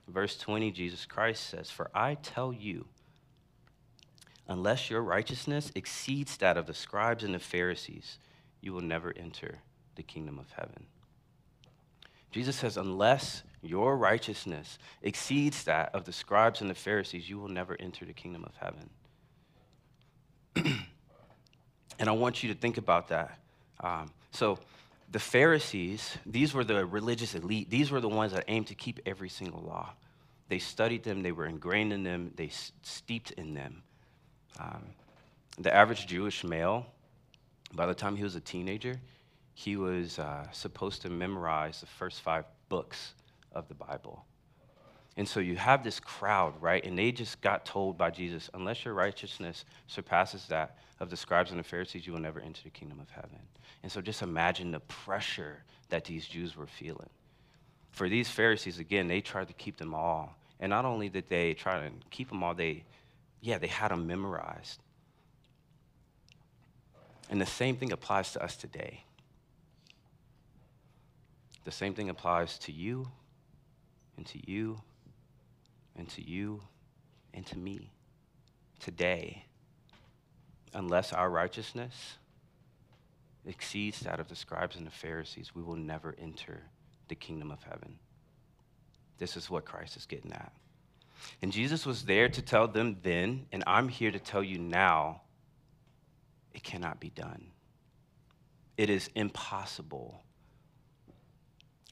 Verse 0.08 0.36
20, 0.38 0.70
Jesus 0.72 1.06
Christ 1.06 1.48
says, 1.48 1.70
For 1.70 1.90
I 1.94 2.14
tell 2.14 2.52
you, 2.52 2.86
unless 4.48 4.90
your 4.90 5.02
righteousness 5.02 5.70
exceeds 5.74 6.36
that 6.38 6.56
of 6.56 6.66
the 6.66 6.74
scribes 6.74 7.22
and 7.22 7.34
the 7.34 7.38
Pharisees, 7.38 8.18
you 8.60 8.72
will 8.72 8.80
never 8.80 9.12
enter 9.16 9.58
the 9.96 10.02
kingdom 10.02 10.38
of 10.38 10.50
heaven. 10.52 10.86
Jesus 12.30 12.56
says, 12.56 12.76
unless 12.76 13.42
your 13.62 13.96
righteousness 13.96 14.78
exceeds 15.02 15.64
that 15.64 15.94
of 15.94 16.04
the 16.04 16.12
scribes 16.12 16.60
and 16.60 16.70
the 16.70 16.74
Pharisees, 16.74 17.28
you 17.28 17.38
will 17.38 17.48
never 17.48 17.76
enter 17.78 18.04
the 18.04 18.12
kingdom 18.12 18.44
of 18.44 18.56
heaven. 18.56 18.90
and 21.98 22.08
I 22.08 22.12
want 22.12 22.42
you 22.42 22.52
to 22.52 22.58
think 22.58 22.78
about 22.78 23.08
that. 23.08 23.38
Um, 23.80 24.10
so, 24.30 24.58
the 25.10 25.18
Pharisees, 25.18 26.16
these 26.24 26.54
were 26.54 26.64
the 26.64 26.86
religious 26.86 27.34
elite. 27.34 27.68
These 27.68 27.90
were 27.90 28.00
the 28.00 28.08
ones 28.08 28.32
that 28.32 28.44
aimed 28.48 28.68
to 28.68 28.74
keep 28.74 29.00
every 29.04 29.28
single 29.28 29.60
law. 29.60 29.90
They 30.48 30.58
studied 30.58 31.04
them, 31.04 31.22
they 31.22 31.32
were 31.32 31.46
ingrained 31.46 31.92
in 31.92 32.02
them, 32.02 32.32
they 32.36 32.50
steeped 32.82 33.32
in 33.32 33.54
them. 33.54 33.82
Um, 34.58 34.82
the 35.58 35.74
average 35.74 36.06
Jewish 36.06 36.44
male, 36.44 36.86
by 37.72 37.86
the 37.86 37.94
time 37.94 38.16
he 38.16 38.24
was 38.24 38.34
a 38.34 38.40
teenager, 38.40 39.00
he 39.54 39.76
was 39.76 40.18
uh, 40.18 40.50
supposed 40.52 41.02
to 41.02 41.10
memorize 41.10 41.80
the 41.80 41.86
first 41.86 42.20
five 42.20 42.44
books 42.68 43.14
of 43.52 43.68
the 43.68 43.74
Bible. 43.74 44.24
And 45.16 45.28
so 45.28 45.40
you 45.40 45.56
have 45.56 45.82
this 45.82 46.00
crowd, 46.00 46.54
right? 46.62 46.84
And 46.84 46.98
they 46.98 47.12
just 47.12 47.40
got 47.40 47.66
told 47.66 47.98
by 47.98 48.10
Jesus, 48.10 48.48
unless 48.54 48.84
your 48.84 48.94
righteousness 48.94 49.64
surpasses 49.86 50.46
that 50.46 50.78
of 51.00 51.10
the 51.10 51.16
scribes 51.16 51.50
and 51.50 51.58
the 51.58 51.64
Pharisees, 51.64 52.06
you 52.06 52.12
will 52.12 52.20
never 52.20 52.40
enter 52.40 52.62
the 52.62 52.70
kingdom 52.70 53.00
of 53.00 53.10
heaven. 53.10 53.38
And 53.82 53.90
so 53.90 54.00
just 54.00 54.22
imagine 54.22 54.70
the 54.70 54.80
pressure 54.80 55.62
that 55.88 56.04
these 56.04 56.26
Jews 56.26 56.56
were 56.56 56.66
feeling. 56.66 57.10
For 57.90 58.08
these 58.08 58.28
Pharisees, 58.28 58.78
again, 58.78 59.08
they 59.08 59.20
tried 59.20 59.48
to 59.48 59.54
keep 59.54 59.76
them 59.76 59.94
all. 59.94 60.36
And 60.60 60.70
not 60.70 60.84
only 60.84 61.08
did 61.08 61.28
they 61.28 61.54
try 61.54 61.80
to 61.80 61.90
keep 62.10 62.28
them 62.28 62.42
all, 62.42 62.54
they, 62.54 62.84
yeah, 63.40 63.58
they 63.58 63.66
had 63.66 63.90
them 63.90 64.06
memorized. 64.06 64.80
And 67.30 67.40
the 67.40 67.46
same 67.46 67.76
thing 67.76 67.92
applies 67.92 68.32
to 68.32 68.42
us 68.42 68.56
today. 68.56 69.04
The 71.64 71.72
same 71.72 71.94
thing 71.94 72.10
applies 72.10 72.58
to 72.60 72.72
you, 72.72 73.08
and 74.16 74.26
to 74.26 74.50
you, 74.50 74.80
and 76.00 76.08
to 76.08 76.26
you, 76.26 76.60
and 77.34 77.46
to 77.46 77.58
me 77.58 77.92
today. 78.80 79.44
Unless 80.72 81.12
our 81.12 81.28
righteousness 81.30 82.16
exceeds 83.46 84.00
that 84.00 84.18
of 84.18 84.28
the 84.28 84.34
scribes 84.34 84.76
and 84.76 84.86
the 84.86 84.90
Pharisees, 84.90 85.54
we 85.54 85.62
will 85.62 85.76
never 85.76 86.14
enter 86.18 86.62
the 87.08 87.14
kingdom 87.14 87.50
of 87.50 87.62
heaven. 87.62 87.98
This 89.18 89.36
is 89.36 89.50
what 89.50 89.64
Christ 89.64 89.96
is 89.96 90.06
getting 90.06 90.32
at. 90.32 90.52
And 91.42 91.52
Jesus 91.52 91.84
was 91.84 92.04
there 92.04 92.28
to 92.28 92.40
tell 92.40 92.66
them 92.66 92.96
then, 93.02 93.46
and 93.52 93.62
I'm 93.66 93.88
here 93.88 94.10
to 94.10 94.18
tell 94.18 94.42
you 94.42 94.58
now 94.58 95.20
it 96.54 96.62
cannot 96.62 96.98
be 96.98 97.10
done. 97.10 97.46
It 98.78 98.88
is 98.88 99.10
impossible 99.14 100.22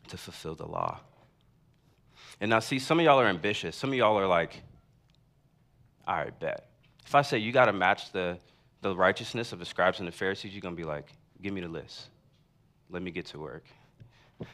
to 0.09 0.17
fulfill 0.17 0.55
the 0.55 0.67
law. 0.67 1.01
And 2.41 2.51
now, 2.51 2.61
see, 2.61 2.79
some 2.79 2.99
of 2.99 3.05
y'all 3.05 3.21
are 3.21 3.27
ambitious. 3.27 3.77
Some 3.77 3.91
of 3.91 3.97
y'all 3.97 4.19
are 4.19 4.27
like, 4.27 4.63
all 6.07 6.17
right, 6.17 6.39
bet. 6.39 6.69
If 7.05 7.15
I 7.15 7.23
say 7.23 7.39
you 7.39 7.53
got 7.53 7.67
to 7.67 7.73
match 7.73 8.13
the, 8.13 8.39
the 8.83 8.95
righteousness 8.95 9.53
of 9.53 9.59
the 9.59 9.65
scribes 9.65 9.99
and 9.99 10.09
the 10.09 10.13
Pharisees, 10.13 10.53
you're 10.53 10.61
going 10.61 10.75
to 10.75 10.81
be 10.81 10.87
like, 10.87 11.07
give 11.43 11.53
me 11.53 11.61
the 11.61 11.69
list. 11.69 12.09
Let 12.91 13.03
me 13.03 13.11
get 13.11 13.27
to 13.27 13.39
work. 13.39 13.65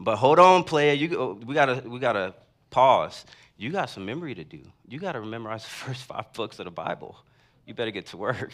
but 0.00 0.16
hold 0.16 0.38
on, 0.38 0.64
player. 0.64 0.94
You, 0.94 1.18
oh, 1.18 1.40
we 1.44 1.54
got 1.54 1.66
to 1.66 1.88
we 1.88 1.98
gotta 1.98 2.34
pause. 2.70 3.26
You 3.58 3.70
got 3.70 3.90
some 3.90 4.06
memory 4.06 4.34
to 4.34 4.44
do. 4.44 4.60
You 4.88 4.98
got 4.98 5.12
to 5.12 5.22
memorize 5.22 5.64
the 5.64 5.70
first 5.70 6.04
five 6.04 6.32
books 6.32 6.58
of 6.58 6.64
the 6.64 6.70
Bible. 6.70 7.16
You 7.66 7.74
better 7.74 7.90
get 7.90 8.06
to 8.06 8.16
work. 8.16 8.52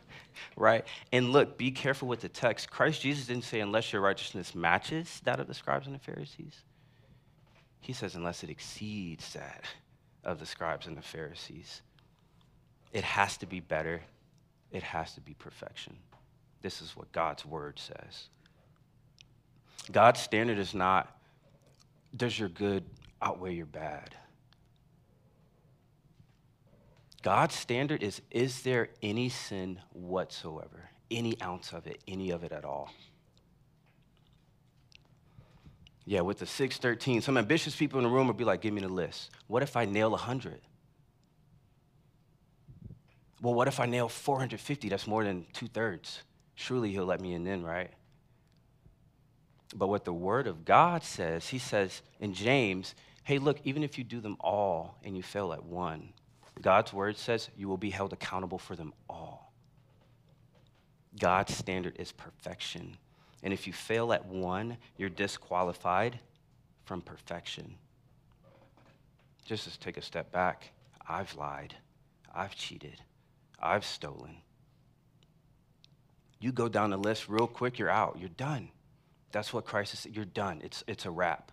right? 0.56 0.84
And 1.12 1.32
look, 1.32 1.58
be 1.58 1.70
careful 1.70 2.08
with 2.08 2.20
the 2.20 2.28
text. 2.28 2.70
Christ 2.70 3.02
Jesus 3.02 3.26
didn't 3.26 3.44
say, 3.44 3.60
unless 3.60 3.92
your 3.92 4.02
righteousness 4.02 4.54
matches 4.54 5.20
that 5.24 5.40
of 5.40 5.46
the 5.46 5.54
scribes 5.54 5.86
and 5.86 5.94
the 5.94 6.00
Pharisees. 6.00 6.62
He 7.80 7.92
says, 7.92 8.14
unless 8.14 8.44
it 8.44 8.50
exceeds 8.50 9.32
that 9.32 9.64
of 10.24 10.38
the 10.38 10.46
scribes 10.46 10.86
and 10.86 10.96
the 10.96 11.02
Pharisees. 11.02 11.82
It 12.92 13.04
has 13.04 13.36
to 13.38 13.46
be 13.46 13.60
better, 13.60 14.02
it 14.72 14.82
has 14.82 15.14
to 15.14 15.20
be 15.20 15.34
perfection. 15.34 15.96
This 16.60 16.82
is 16.82 16.96
what 16.96 17.10
God's 17.12 17.46
word 17.46 17.78
says. 17.78 18.28
God's 19.90 20.20
standard 20.20 20.58
is 20.58 20.74
not, 20.74 21.16
does 22.16 22.38
your 22.38 22.48
good 22.48 22.84
outweigh 23.22 23.54
your 23.54 23.66
bad? 23.66 24.14
God's 27.22 27.54
standard 27.54 28.02
is 28.02 28.22
is 28.30 28.62
there 28.62 28.90
any 29.02 29.28
sin 29.28 29.80
whatsoever? 29.92 30.90
Any 31.10 31.40
ounce 31.42 31.72
of 31.72 31.86
it, 31.86 32.00
any 32.06 32.30
of 32.30 32.44
it 32.44 32.52
at 32.52 32.64
all? 32.64 32.90
Yeah, 36.08 36.22
with 36.22 36.38
the 36.38 36.46
613, 36.46 37.20
some 37.20 37.36
ambitious 37.36 37.76
people 37.76 37.98
in 37.98 38.04
the 38.04 38.08
room 38.08 38.28
would 38.28 38.38
be 38.38 38.44
like, 38.44 38.62
give 38.62 38.72
me 38.72 38.80
the 38.80 38.88
list. 38.88 39.28
What 39.46 39.62
if 39.62 39.76
I 39.76 39.84
nail 39.84 40.10
100? 40.12 40.58
Well, 43.42 43.52
what 43.52 43.68
if 43.68 43.78
I 43.78 43.84
nail 43.84 44.08
450? 44.08 44.88
That's 44.88 45.06
more 45.06 45.22
than 45.22 45.44
two 45.52 45.66
thirds. 45.66 46.22
Surely 46.54 46.92
he'll 46.92 47.04
let 47.04 47.20
me 47.20 47.34
in 47.34 47.44
then, 47.44 47.62
right? 47.62 47.90
But 49.74 49.88
what 49.88 50.06
the 50.06 50.12
word 50.14 50.46
of 50.46 50.64
God 50.64 51.04
says, 51.04 51.46
he 51.46 51.58
says 51.58 52.00
in 52.20 52.32
James, 52.32 52.94
hey, 53.24 53.36
look, 53.36 53.58
even 53.64 53.82
if 53.82 53.98
you 53.98 54.02
do 54.02 54.22
them 54.22 54.38
all 54.40 54.96
and 55.04 55.14
you 55.14 55.22
fail 55.22 55.52
at 55.52 55.62
one, 55.62 56.14
God's 56.62 56.90
word 56.90 57.18
says 57.18 57.50
you 57.54 57.68
will 57.68 57.76
be 57.76 57.90
held 57.90 58.14
accountable 58.14 58.58
for 58.58 58.74
them 58.74 58.94
all. 59.10 59.52
God's 61.20 61.54
standard 61.54 61.96
is 61.98 62.12
perfection. 62.12 62.96
And 63.42 63.52
if 63.52 63.66
you 63.66 63.72
fail 63.72 64.12
at 64.12 64.26
one, 64.26 64.76
you're 64.96 65.08
disqualified 65.08 66.18
from 66.84 67.00
perfection. 67.00 67.74
Just 69.44 69.70
to 69.70 69.78
take 69.78 69.96
a 69.96 70.02
step 70.02 70.32
back, 70.32 70.70
I've 71.08 71.34
lied, 71.36 71.74
I've 72.34 72.54
cheated, 72.54 73.00
I've 73.60 73.84
stolen. 73.84 74.36
You 76.40 76.52
go 76.52 76.68
down 76.68 76.90
the 76.90 76.96
list 76.96 77.28
real 77.28 77.46
quick, 77.46 77.78
you're 77.78 77.90
out, 77.90 78.16
you're 78.18 78.28
done. 78.28 78.70
That's 79.32 79.52
what 79.52 79.64
Christ 79.64 79.94
is. 79.94 80.06
You're 80.06 80.24
done. 80.24 80.60
It's, 80.64 80.82
it's 80.86 81.04
a 81.04 81.10
wrap. 81.10 81.52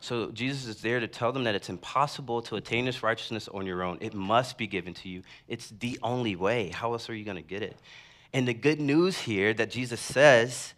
So 0.00 0.30
Jesus 0.30 0.66
is 0.66 0.80
there 0.80 0.98
to 0.98 1.06
tell 1.06 1.30
them 1.30 1.44
that 1.44 1.54
it's 1.54 1.68
impossible 1.68 2.40
to 2.42 2.56
attain 2.56 2.86
this 2.86 3.02
righteousness 3.02 3.48
on 3.48 3.66
your 3.66 3.82
own. 3.82 3.98
It 4.00 4.14
must 4.14 4.56
be 4.56 4.66
given 4.66 4.94
to 4.94 5.08
you. 5.08 5.22
It's 5.46 5.72
the 5.78 5.98
only 6.02 6.36
way. 6.36 6.70
How 6.70 6.92
else 6.92 7.10
are 7.10 7.14
you 7.14 7.24
going 7.24 7.36
to 7.36 7.42
get 7.42 7.62
it? 7.62 7.76
And 8.32 8.48
the 8.48 8.54
good 8.54 8.80
news 8.80 9.18
here 9.18 9.52
that 9.54 9.70
Jesus 9.70 10.00
says 10.00 10.72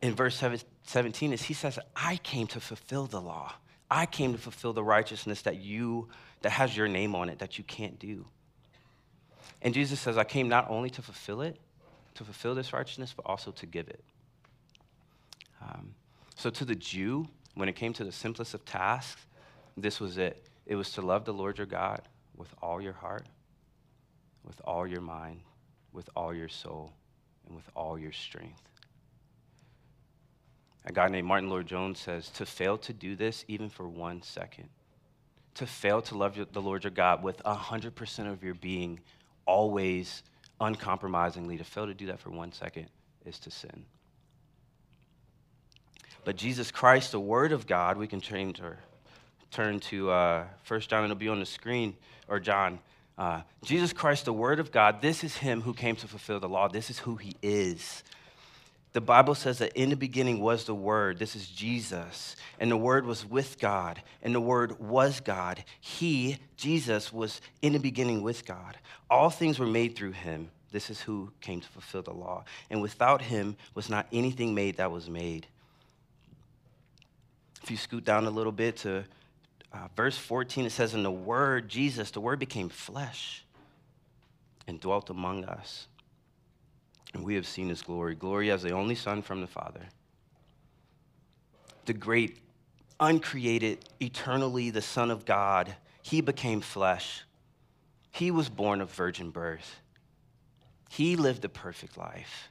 in 0.00 0.14
verse 0.14 0.42
17 0.84 1.32
is 1.32 1.42
he 1.42 1.54
says, 1.54 1.78
I 1.96 2.16
came 2.16 2.46
to 2.48 2.60
fulfill 2.60 3.06
the 3.06 3.20
law. 3.20 3.54
I 3.90 4.06
came 4.06 4.32
to 4.32 4.38
fulfill 4.38 4.72
the 4.72 4.84
righteousness 4.84 5.42
that 5.42 5.56
you 5.56 6.08
that 6.42 6.50
has 6.50 6.76
your 6.76 6.88
name 6.88 7.14
on 7.14 7.28
it 7.28 7.38
that 7.38 7.58
you 7.58 7.64
can't 7.64 7.98
do. 7.98 8.26
And 9.60 9.74
Jesus 9.74 10.00
says, 10.00 10.18
I 10.18 10.24
came 10.24 10.48
not 10.48 10.68
only 10.70 10.90
to 10.90 11.02
fulfill 11.02 11.40
it, 11.40 11.56
to 12.14 12.24
fulfill 12.24 12.54
this 12.54 12.72
righteousness, 12.72 13.14
but 13.16 13.26
also 13.26 13.52
to 13.52 13.66
give 13.66 13.88
it. 13.88 14.02
Um, 15.62 15.94
so 16.34 16.50
to 16.50 16.64
the 16.64 16.74
Jew, 16.74 17.28
when 17.54 17.68
it 17.68 17.76
came 17.76 17.92
to 17.94 18.04
the 18.04 18.12
simplest 18.12 18.54
of 18.54 18.64
tasks, 18.64 19.26
this 19.76 20.00
was 20.00 20.18
it. 20.18 20.46
It 20.66 20.76
was 20.76 20.90
to 20.92 21.02
love 21.02 21.24
the 21.24 21.32
Lord 21.32 21.58
your 21.58 21.66
God 21.66 22.02
with 22.36 22.54
all 22.62 22.80
your 22.80 22.92
heart, 22.92 23.26
with 24.44 24.60
all 24.64 24.86
your 24.86 25.00
mind, 25.00 25.40
with 25.92 26.08
all 26.16 26.34
your 26.34 26.48
soul, 26.48 26.92
and 27.46 27.54
with 27.54 27.68
all 27.74 27.98
your 27.98 28.12
strength. 28.12 28.62
A 30.84 30.92
guy 30.92 31.08
named 31.08 31.28
Martyn 31.28 31.50
Lloyd-Jones 31.50 32.00
says 32.00 32.28
to 32.30 32.46
fail 32.46 32.76
to 32.78 32.92
do 32.92 33.14
this 33.14 33.44
even 33.48 33.68
for 33.68 33.86
one 33.86 34.22
second, 34.22 34.68
to 35.54 35.66
fail 35.66 36.02
to 36.02 36.16
love 36.16 36.38
the 36.52 36.62
Lord 36.62 36.84
your 36.84 36.90
God 36.90 37.22
with 37.22 37.42
100% 37.44 38.32
of 38.32 38.42
your 38.42 38.54
being, 38.54 38.98
always, 39.46 40.22
uncompromisingly, 40.60 41.58
to 41.58 41.64
fail 41.64 41.86
to 41.86 41.94
do 41.94 42.06
that 42.06 42.18
for 42.18 42.30
one 42.30 42.52
second 42.52 42.86
is 43.24 43.38
to 43.40 43.50
sin. 43.50 43.84
But 46.24 46.36
Jesus 46.36 46.70
Christ, 46.70 47.12
the 47.12 47.20
Word 47.20 47.52
of 47.52 47.66
God, 47.66 47.96
we 47.96 48.06
can 48.06 48.20
turn 48.20 48.52
to 49.80 50.10
uh, 50.10 50.44
1 50.66 50.80
John, 50.80 51.04
it'll 51.04 51.16
be 51.16 51.28
on 51.28 51.40
the 51.40 51.46
screen, 51.46 51.96
or 52.28 52.38
John. 52.38 52.78
Uh, 53.18 53.42
Jesus 53.64 53.92
Christ, 53.92 54.24
the 54.24 54.32
Word 54.32 54.60
of 54.60 54.72
God, 54.72 55.02
this 55.02 55.24
is 55.24 55.36
Him 55.36 55.60
who 55.60 55.74
came 55.74 55.96
to 55.96 56.08
fulfill 56.08 56.40
the 56.40 56.48
law. 56.48 56.68
This 56.68 56.90
is 56.90 56.98
who 56.98 57.16
He 57.16 57.36
is. 57.42 58.02
The 58.92 59.00
Bible 59.00 59.34
says 59.34 59.58
that 59.58 59.72
in 59.72 59.88
the 59.88 59.96
beginning 59.96 60.40
was 60.40 60.64
the 60.64 60.74
Word. 60.74 61.18
This 61.18 61.34
is 61.34 61.48
Jesus. 61.48 62.36
And 62.60 62.70
the 62.70 62.76
Word 62.76 63.06
was 63.06 63.24
with 63.24 63.58
God, 63.58 64.02
and 64.22 64.34
the 64.34 64.40
Word 64.40 64.78
was 64.78 65.20
God. 65.20 65.64
He, 65.80 66.38
Jesus, 66.56 67.12
was 67.12 67.40
in 67.62 67.72
the 67.72 67.78
beginning 67.78 68.22
with 68.22 68.44
God. 68.44 68.78
All 69.10 69.30
things 69.30 69.58
were 69.58 69.66
made 69.66 69.96
through 69.96 70.12
Him, 70.12 70.50
This 70.70 70.88
is 70.88 71.00
who 71.00 71.32
came 71.40 71.60
to 71.60 71.68
fulfill 71.68 72.02
the 72.02 72.12
law. 72.12 72.44
And 72.70 72.80
without 72.80 73.22
him 73.22 73.56
was 73.74 73.90
not 73.90 74.06
anything 74.12 74.54
made 74.54 74.76
that 74.76 74.92
was 74.92 75.08
made. 75.08 75.46
If 77.62 77.70
you 77.70 77.76
scoot 77.76 78.04
down 78.04 78.26
a 78.26 78.30
little 78.30 78.52
bit 78.52 78.76
to 78.78 79.04
uh, 79.72 79.88
verse 79.96 80.18
14, 80.18 80.66
it 80.66 80.72
says, 80.72 80.94
In 80.94 81.02
the 81.02 81.10
Word, 81.10 81.68
Jesus, 81.68 82.10
the 82.10 82.20
Word 82.20 82.38
became 82.38 82.68
flesh 82.68 83.44
and 84.66 84.80
dwelt 84.80 85.10
among 85.10 85.44
us. 85.44 85.86
And 87.14 87.24
we 87.24 87.34
have 87.34 87.46
seen 87.46 87.68
his 87.68 87.82
glory 87.82 88.14
glory 88.14 88.50
as 88.50 88.62
the 88.62 88.72
only 88.72 88.94
Son 88.94 89.22
from 89.22 89.40
the 89.40 89.46
Father. 89.46 89.82
The 91.84 91.92
great, 91.92 92.38
uncreated, 92.98 93.84
eternally 94.00 94.70
the 94.70 94.82
Son 94.82 95.10
of 95.10 95.24
God, 95.24 95.74
he 96.02 96.20
became 96.20 96.60
flesh. 96.60 97.22
He 98.10 98.30
was 98.30 98.48
born 98.48 98.80
of 98.80 98.90
virgin 98.90 99.30
birth. 99.30 99.80
He 100.90 101.16
lived 101.16 101.44
a 101.44 101.48
perfect 101.48 101.96
life. 101.96 102.48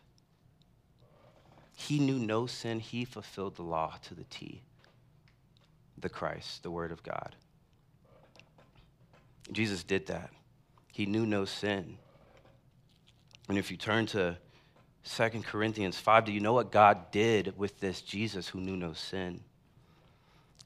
He 1.76 2.00
knew 2.00 2.18
no 2.18 2.46
sin. 2.46 2.80
He 2.80 3.06
fulfilled 3.06 3.56
the 3.56 3.64
law 3.64 3.96
to 4.04 4.16
the 4.16 4.24
T. 4.26 4.62
The 6.02 6.10
Christ, 6.10 6.64
the 6.64 6.72
Word 6.72 6.92
of 6.92 7.04
God. 7.04 7.36
Jesus 9.52 9.84
did 9.84 10.08
that. 10.08 10.32
He 10.92 11.06
knew 11.06 11.26
no 11.26 11.46
sin. 11.46 11.98
And 13.50 13.58
if 13.58 13.72
you 13.72 13.78
turn 13.78 14.06
to 14.08 14.38
2 15.04 15.30
Corinthians 15.42 15.98
5, 15.98 16.26
do 16.26 16.32
you 16.32 16.40
know 16.40 16.54
what 16.54 16.72
God 16.72 17.12
did 17.12 17.58
with 17.58 17.80
this 17.80 18.02
Jesus 18.02 18.48
who 18.48 18.62
knew 18.62 18.78
no 18.78 18.94
sin? 18.94 19.42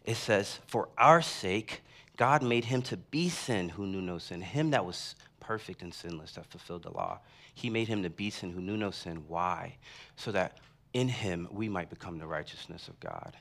It 0.06 0.16
says, 0.16 0.60
For 0.68 0.90
our 0.98 1.22
sake, 1.22 1.82
God 2.18 2.44
made 2.44 2.66
him 2.66 2.82
to 2.84 2.98
be 2.98 3.30
sin 3.30 3.70
who 3.70 3.86
knew 3.86 4.02
no 4.02 4.18
sin, 4.18 4.42
him 4.42 4.72
that 4.72 4.86
was 4.86 5.16
perfect 5.40 5.82
and 5.82 5.94
sinless, 5.94 6.34
that 6.34 6.46
fulfilled 6.46 6.84
the 6.84 6.92
law. 6.92 7.20
He 7.54 7.70
made 7.70 7.88
him 7.88 8.04
to 8.04 8.10
be 8.10 8.30
sin 8.30 8.52
who 8.52 8.62
knew 8.62 8.78
no 8.78 8.92
sin. 8.92 9.24
Why? 9.28 9.78
So 10.16 10.32
that 10.32 10.60
in 10.94 11.08
him 11.08 11.48
we 11.52 11.70
might 11.70 11.90
become 11.90 12.18
the 12.18 12.28
righteousness 12.28 12.88
of 12.88 13.00
God. 13.00 13.36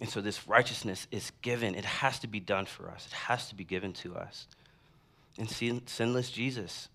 And 0.00 0.08
so 0.08 0.20
this 0.20 0.48
righteousness 0.48 1.06
is 1.10 1.32
given. 1.42 1.74
It 1.74 1.84
has 1.84 2.18
to 2.20 2.26
be 2.26 2.40
done 2.40 2.66
for 2.66 2.90
us, 2.90 3.06
it 3.06 3.12
has 3.12 3.48
to 3.48 3.54
be 3.54 3.64
given 3.64 3.92
to 3.94 4.16
us. 4.16 4.46
And 5.38 5.50
sin, 5.50 5.82
sinless 5.86 6.30
Jesus, 6.30 6.88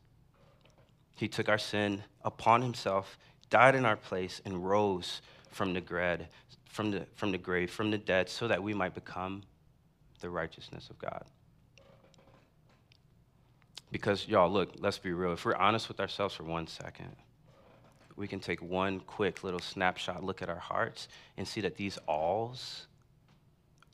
he 1.16 1.28
took 1.28 1.50
our 1.50 1.58
sin 1.58 2.04
upon 2.24 2.62
himself, 2.62 3.18
died 3.50 3.76
in 3.76 3.86
our 3.86 3.98
place, 3.98 4.42
and 4.46 4.66
rose 4.66 5.22
from 5.52 5.74
the, 5.74 5.82
grave, 5.82 6.22
from, 6.70 6.92
the, 6.92 7.06
from 7.16 7.32
the 7.32 7.38
grave, 7.38 7.70
from 7.70 7.92
the 7.92 7.98
dead, 7.98 8.30
so 8.30 8.48
that 8.48 8.64
we 8.64 8.74
might 8.74 8.94
become 8.94 9.44
the 10.22 10.30
righteousness 10.30 10.90
of 10.90 10.98
God. 10.98 11.26
Because, 13.92 14.28
y'all, 14.28 14.50
look, 14.50 14.74
let's 14.80 15.00
be 15.00 15.12
real. 15.12 15.34
If 15.34 15.44
we're 15.44 15.56
honest 15.56 15.88
with 15.88 16.00
ourselves 16.00 16.36
for 16.36 16.44
one 16.44 16.68
second, 16.68 17.16
we 18.20 18.28
can 18.28 18.42
take 18.42 18.62
one 18.62 19.00
quick 19.00 19.46
little 19.46 19.62
snapshot 19.62 20.24
look 20.24 20.42
at 20.42 20.50
our 20.50 20.60
hearts 20.60 21.08
and 21.38 21.48
see 21.48 21.62
that 21.62 21.78
these 21.78 21.98
alls 22.06 22.88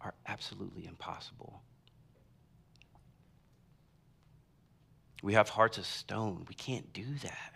are 0.01 0.15
absolutely 0.27 0.87
impossible. 0.87 1.61
We 5.21 5.33
have 5.33 5.49
hearts 5.49 5.77
of 5.77 5.85
stone. 5.85 6.45
We 6.49 6.55
can't 6.55 6.91
do 6.91 7.05
that. 7.21 7.53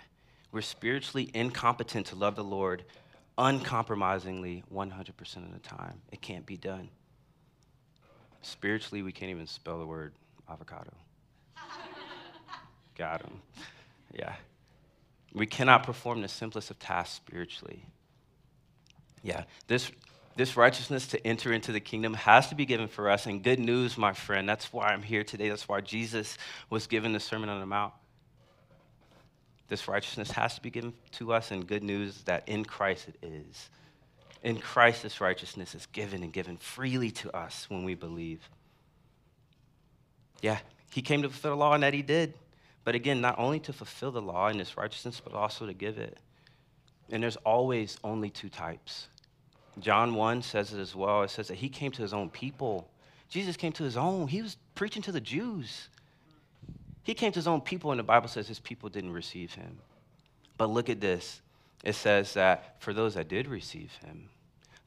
We're 0.51 0.61
spiritually 0.61 1.31
incompetent 1.33 2.05
to 2.07 2.15
love 2.15 2.35
the 2.35 2.43
Lord 2.43 2.85
uncompromisingly 3.37 4.63
100% 4.71 5.35
of 5.37 5.53
the 5.53 5.59
time. 5.59 6.01
It 6.11 6.21
can't 6.21 6.45
be 6.45 6.57
done. 6.57 6.89
Spiritually, 8.41 9.01
we 9.01 9.11
can't 9.11 9.31
even 9.31 9.47
spell 9.47 9.79
the 9.79 9.87
word 9.87 10.13
avocado. 10.47 10.93
Got 12.95 13.23
him. 13.23 13.41
Yeah. 14.13 14.35
We 15.33 15.45
cannot 15.45 15.83
perform 15.83 16.21
the 16.21 16.27
simplest 16.27 16.71
of 16.71 16.79
tasks 16.79 17.15
spiritually. 17.15 17.85
Yeah, 19.21 19.43
this, 19.67 19.91
this 20.35 20.57
righteousness 20.57 21.07
to 21.07 21.27
enter 21.27 21.51
into 21.53 21.71
the 21.71 21.79
kingdom 21.79 22.13
has 22.13 22.47
to 22.49 22.55
be 22.55 22.65
given 22.65 22.87
for 22.87 23.09
us. 23.09 23.25
And 23.25 23.43
good 23.43 23.59
news, 23.59 23.97
my 23.97 24.13
friend, 24.13 24.47
that's 24.47 24.71
why 24.73 24.87
I'm 24.87 25.03
here 25.03 25.23
today. 25.23 25.49
That's 25.49 25.67
why 25.67 25.81
Jesus 25.81 26.37
was 26.69 26.87
given 26.87 27.13
the 27.13 27.19
Sermon 27.19 27.49
on 27.49 27.59
the 27.59 27.65
Mount. 27.65 27.93
This 29.67 29.87
righteousness 29.87 30.31
has 30.31 30.55
to 30.55 30.61
be 30.61 30.71
given 30.71 30.93
to 31.13 31.31
us, 31.31 31.51
and 31.51 31.67
good 31.67 31.83
news 31.83 32.23
that 32.23 32.49
in 32.49 32.65
Christ 32.65 33.07
it 33.07 33.17
is. 33.21 33.69
In 34.41 34.57
Christ, 34.57 35.03
this 35.03 35.21
righteousness 35.21 35.75
is 35.75 35.85
given 35.87 36.23
and 36.23 36.33
given 36.33 36.57
freely 36.57 37.11
to 37.11 37.35
us 37.35 37.69
when 37.69 37.83
we 37.83 37.93
believe. 37.93 38.49
Yeah, 40.41 40.57
he 40.91 41.03
came 41.03 41.21
to 41.21 41.29
fulfill 41.29 41.51
the 41.51 41.57
law, 41.57 41.73
and 41.73 41.83
that 41.83 41.93
he 41.93 42.01
did. 42.01 42.33
But 42.89 42.95
again, 42.95 43.21
not 43.21 43.37
only 43.37 43.59
to 43.59 43.71
fulfill 43.71 44.09
the 44.09 44.19
law 44.19 44.47
and 44.47 44.59
its 44.59 44.75
righteousness, 44.75 45.21
but 45.23 45.35
also 45.35 45.67
to 45.67 45.73
give 45.73 45.99
it. 45.99 46.17
And 47.11 47.21
there's 47.21 47.35
always 47.35 47.99
only 48.03 48.31
two 48.31 48.49
types. 48.49 49.09
John 49.77 50.15
1 50.15 50.41
says 50.41 50.73
it 50.73 50.79
as 50.79 50.95
well. 50.95 51.21
It 51.21 51.29
says 51.29 51.49
that 51.49 51.57
he 51.57 51.69
came 51.69 51.91
to 51.91 52.01
his 52.01 52.15
own 52.15 52.31
people. 52.31 52.89
Jesus 53.29 53.55
came 53.57 53.73
to 53.73 53.83
his 53.83 53.95
own. 53.95 54.27
He 54.27 54.41
was 54.41 54.57
preaching 54.73 55.03
to 55.03 55.11
the 55.11 55.21
Jews. 55.21 55.89
He 57.03 57.13
came 57.13 57.31
to 57.31 57.37
his 57.37 57.45
own 57.45 57.61
people, 57.61 57.91
and 57.91 57.99
the 57.99 58.03
Bible 58.03 58.27
says 58.27 58.47
his 58.47 58.57
people 58.57 58.89
didn't 58.89 59.13
receive 59.13 59.53
him. 59.53 59.77
But 60.57 60.71
look 60.71 60.89
at 60.89 60.99
this 60.99 61.41
it 61.83 61.93
says 61.93 62.33
that 62.33 62.77
for 62.79 62.91
those 62.91 63.13
that 63.13 63.27
did 63.27 63.47
receive 63.47 63.91
him, 64.03 64.29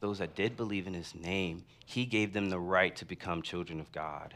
those 0.01 0.19
that 0.19 0.35
did 0.35 0.57
believe 0.57 0.89
in 0.89 0.95
his 0.95 1.15
name, 1.15 1.63
he 1.87 2.05
gave 2.05 2.33
them 2.33 2.51
the 2.51 2.59
right 2.59 2.97
to 2.97 3.05
become 3.05 3.43
children 3.43 3.79
of 3.79 3.93
God. 3.93 4.35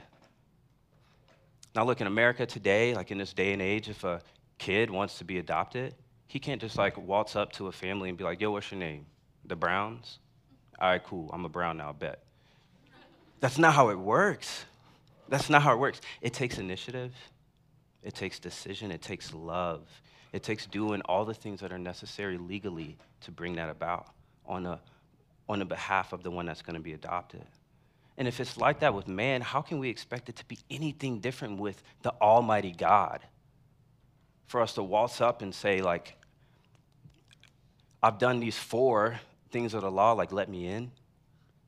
Now, 1.77 1.85
look, 1.85 2.01
in 2.01 2.07
America 2.07 2.47
today, 2.47 2.95
like 2.95 3.11
in 3.11 3.19
this 3.19 3.35
day 3.35 3.53
and 3.53 3.61
age, 3.61 3.91
if 3.91 4.03
a 4.03 4.23
kid 4.57 4.91
wants 4.91 5.19
to 5.19 5.25
be 5.25 5.37
adopted, 5.37 5.95
he 6.27 6.39
can't 6.39 6.59
just 6.59 6.79
like 6.79 6.97
waltz 6.97 7.37
up 7.37 7.53
to 7.53 7.67
a 7.67 7.73
family 7.73 8.09
and 8.09 8.17
be 8.17 8.25
like, 8.25 8.41
yo, 8.41 8.51
what's 8.51 8.71
your 8.71 8.81
name? 8.81 9.05
The 9.45 9.57
Browns? 9.57 10.19
All 10.81 10.89
right, 10.89 11.05
cool. 11.05 11.31
I'm 11.35 11.45
a 11.45 11.51
Brown 11.51 11.77
now, 11.77 11.91
I 11.91 11.93
bet. 11.93 12.23
That's 13.41 13.59
not 13.59 13.75
how 13.75 13.91
it 13.91 13.99
works. 13.99 14.65
That's 15.29 15.51
not 15.51 15.61
how 15.61 15.75
it 15.75 15.79
works. 15.79 16.01
It 16.23 16.33
takes 16.33 16.57
initiative, 16.57 17.13
it 18.03 18.15
takes 18.15 18.39
decision, 18.39 18.91
it 18.91 19.03
takes 19.03 19.35
love, 19.35 19.87
it 20.33 20.43
takes 20.43 20.65
doing 20.65 21.03
all 21.03 21.27
the 21.27 21.35
things 21.35 21.61
that 21.61 21.73
are 21.73 21.79
necessary 21.79 22.39
legally 22.39 22.97
to 23.21 23.31
bring 23.31 23.57
that 23.57 23.69
about 23.69 24.07
on, 24.47 24.65
a, 24.65 24.81
on 25.47 25.59
the 25.59 25.67
behalf 25.67 26.15
of 26.15 26.23
the 26.23 26.31
one 26.31 26.47
that's 26.47 26.63
going 26.63 26.77
to 26.77 26.83
be 26.83 26.95
adopted. 26.95 27.45
And 28.19 28.27
if 28.27 28.41
it's 28.41 28.57
like 28.57 28.81
that 28.81 28.95
with 28.95 29.09
man, 29.09 29.43
how 29.43 29.61
can 29.61 29.79
we 29.79 29.91
expect 29.91 30.29
it 30.29 30.37
to 30.37 30.45
be 30.47 30.59
anything 30.71 31.21
different 31.21 31.59
with 31.59 31.83
the 32.03 32.13
Almighty 32.21 32.73
God? 32.73 33.21
For 34.47 34.61
us 34.61 34.75
to 34.75 34.83
waltz 34.83 35.21
up 35.21 35.43
and 35.43 35.55
say, 35.55 35.83
like, 35.83 36.17
I've 38.03 38.19
done 38.19 38.41
these 38.41 38.57
four 38.57 39.21
things 39.51 39.75
of 39.75 39.83
the 39.83 39.91
law, 39.91 40.13
like, 40.13 40.33
let 40.33 40.49
me 40.49 40.67
in. 40.67 40.93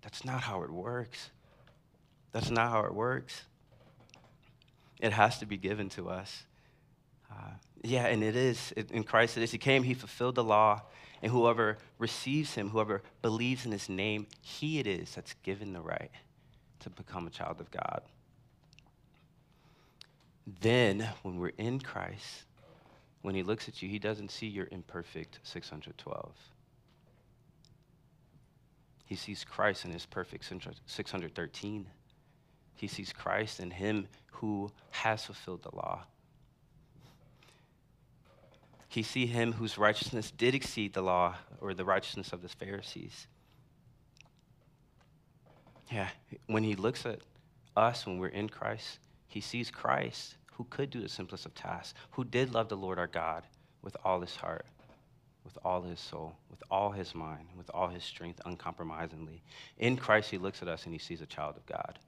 That's 0.02 0.24
not 0.24 0.40
how 0.40 0.62
it 0.62 0.70
works. 0.70 1.30
That's 2.32 2.50
not 2.50 2.70
how 2.70 2.80
it 2.84 2.94
works. 2.94 3.42
It 5.00 5.12
has 5.12 5.38
to 5.40 5.46
be 5.46 5.56
given 5.56 5.88
to 5.90 6.08
us. 6.08 6.44
Uh, 7.30 7.50
yeah, 7.82 8.06
and 8.06 8.22
it 8.22 8.36
is. 8.36 8.72
It, 8.76 8.90
in 8.90 9.02
Christ 9.02 9.36
it 9.36 9.42
is. 9.42 9.50
He 9.50 9.58
came, 9.58 9.82
he 9.82 9.94
fulfilled 9.94 10.36
the 10.36 10.44
law, 10.44 10.82
and 11.22 11.30
whoever 11.30 11.78
receives 11.98 12.54
him, 12.54 12.70
whoever 12.70 13.02
believes 13.22 13.66
in 13.66 13.72
his 13.72 13.88
name, 13.88 14.26
he 14.40 14.78
it 14.78 14.86
is 14.86 15.14
that's 15.14 15.34
given 15.42 15.72
the 15.72 15.80
right 15.80 16.10
to 16.80 16.90
become 16.90 17.26
a 17.26 17.30
child 17.30 17.60
of 17.60 17.70
God. 17.70 18.02
Then, 20.60 21.08
when 21.22 21.38
we're 21.38 21.52
in 21.58 21.80
Christ, 21.80 22.44
when 23.22 23.34
he 23.34 23.42
looks 23.42 23.68
at 23.68 23.82
you, 23.82 23.88
he 23.88 23.98
doesn't 23.98 24.30
see 24.30 24.46
your 24.46 24.68
imperfect 24.70 25.40
612. 25.42 26.32
He 29.04 29.16
sees 29.16 29.44
Christ 29.44 29.84
in 29.84 29.92
his 29.92 30.06
perfect 30.06 30.44
613. 30.44 31.86
He 32.74 32.86
sees 32.86 33.12
Christ 33.12 33.60
in 33.60 33.70
him 33.70 34.06
who 34.32 34.70
has 34.90 35.24
fulfilled 35.24 35.62
the 35.62 35.74
law. 35.74 36.04
He 38.88 39.02
sees 39.02 39.30
him 39.30 39.52
whose 39.52 39.76
righteousness 39.76 40.30
did 40.30 40.54
exceed 40.54 40.94
the 40.94 41.02
law 41.02 41.36
or 41.60 41.74
the 41.74 41.84
righteousness 41.84 42.32
of 42.32 42.42
the 42.42 42.48
Pharisees. 42.48 43.26
Yeah, 45.90 46.08
when 46.46 46.64
he 46.64 46.74
looks 46.74 47.06
at 47.06 47.20
us 47.76 48.06
when 48.06 48.18
we're 48.18 48.28
in 48.28 48.48
Christ, 48.48 48.98
he 49.28 49.40
sees 49.40 49.70
Christ 49.70 50.36
who 50.52 50.64
could 50.64 50.90
do 50.90 51.00
the 51.00 51.08
simplest 51.08 51.46
of 51.46 51.54
tasks, 51.54 51.94
who 52.10 52.24
did 52.24 52.52
love 52.52 52.68
the 52.68 52.76
Lord 52.76 52.98
our 52.98 53.06
God 53.06 53.44
with 53.82 53.96
all 54.04 54.20
his 54.20 54.36
heart, 54.36 54.66
with 55.44 55.56
all 55.64 55.82
his 55.82 56.00
soul, 56.00 56.34
with 56.50 56.62
all 56.70 56.90
his 56.90 57.14
mind, 57.14 57.46
with 57.56 57.70
all 57.72 57.88
his 57.88 58.04
strength, 58.04 58.40
uncompromisingly. 58.44 59.42
In 59.78 59.96
Christ, 59.96 60.30
he 60.30 60.38
looks 60.38 60.60
at 60.60 60.68
us 60.68 60.84
and 60.84 60.92
he 60.92 60.98
sees 60.98 61.22
a 61.22 61.26
child 61.26 61.56
of 61.56 61.64
God. 61.66 61.98